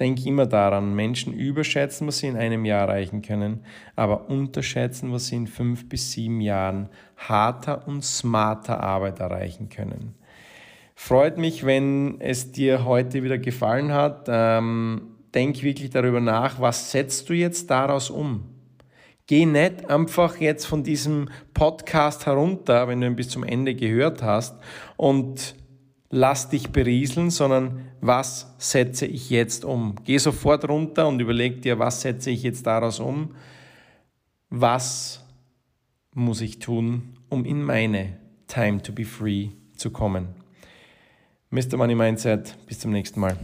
Denk 0.00 0.24
immer 0.24 0.46
daran, 0.46 0.94
Menschen 0.94 1.34
überschätzen, 1.34 2.06
was 2.06 2.18
sie 2.20 2.28
in 2.28 2.38
einem 2.38 2.64
Jahr 2.64 2.88
erreichen 2.88 3.20
können, 3.20 3.66
aber 3.96 4.30
unterschätzen, 4.30 5.12
was 5.12 5.26
sie 5.26 5.36
in 5.36 5.46
fünf 5.46 5.90
bis 5.90 6.12
sieben 6.12 6.40
Jahren 6.40 6.88
harter 7.18 7.86
und 7.86 8.02
smarter 8.02 8.82
Arbeit 8.82 9.20
erreichen 9.20 9.68
können. 9.68 10.14
Freut 11.02 11.38
mich, 11.38 11.64
wenn 11.64 12.20
es 12.20 12.52
dir 12.52 12.84
heute 12.84 13.24
wieder 13.24 13.38
gefallen 13.38 13.90
hat. 13.90 14.26
Ähm, 14.28 15.16
denk 15.34 15.60
wirklich 15.62 15.88
darüber 15.90 16.20
nach, 16.20 16.60
was 16.60 16.92
setzt 16.92 17.28
du 17.30 17.32
jetzt 17.32 17.70
daraus 17.70 18.10
um? 18.10 18.44
Geh 19.26 19.46
nicht 19.46 19.88
einfach 19.88 20.36
jetzt 20.36 20.66
von 20.66 20.84
diesem 20.84 21.30
Podcast 21.54 22.26
herunter, 22.26 22.86
wenn 22.86 23.00
du 23.00 23.06
ihn 23.06 23.16
bis 23.16 23.30
zum 23.30 23.44
Ende 23.44 23.74
gehört 23.74 24.22
hast 24.22 24.56
und 24.98 25.56
lass 26.10 26.50
dich 26.50 26.68
berieseln, 26.70 27.30
sondern 27.30 27.86
was 28.02 28.54
setze 28.58 29.06
ich 29.06 29.30
jetzt 29.30 29.64
um? 29.64 29.96
Geh 30.04 30.18
sofort 30.18 30.68
runter 30.68 31.08
und 31.08 31.18
überleg 31.18 31.62
dir, 31.62 31.78
was 31.78 32.02
setze 32.02 32.30
ich 32.30 32.42
jetzt 32.42 32.66
daraus 32.66 33.00
um? 33.00 33.34
Was 34.50 35.24
muss 36.14 36.42
ich 36.42 36.58
tun, 36.58 37.14
um 37.30 37.46
in 37.46 37.62
meine 37.62 38.18
Time 38.46 38.82
to 38.82 38.92
be 38.92 39.06
Free 39.06 39.48
zu 39.74 39.90
kommen? 39.90 40.39
Mr. 41.52 41.76
Money 41.76 41.96
Mindset, 41.96 42.54
bis 42.68 42.78
zum 42.78 42.92
nächsten 42.92 43.18
Mal. 43.18 43.36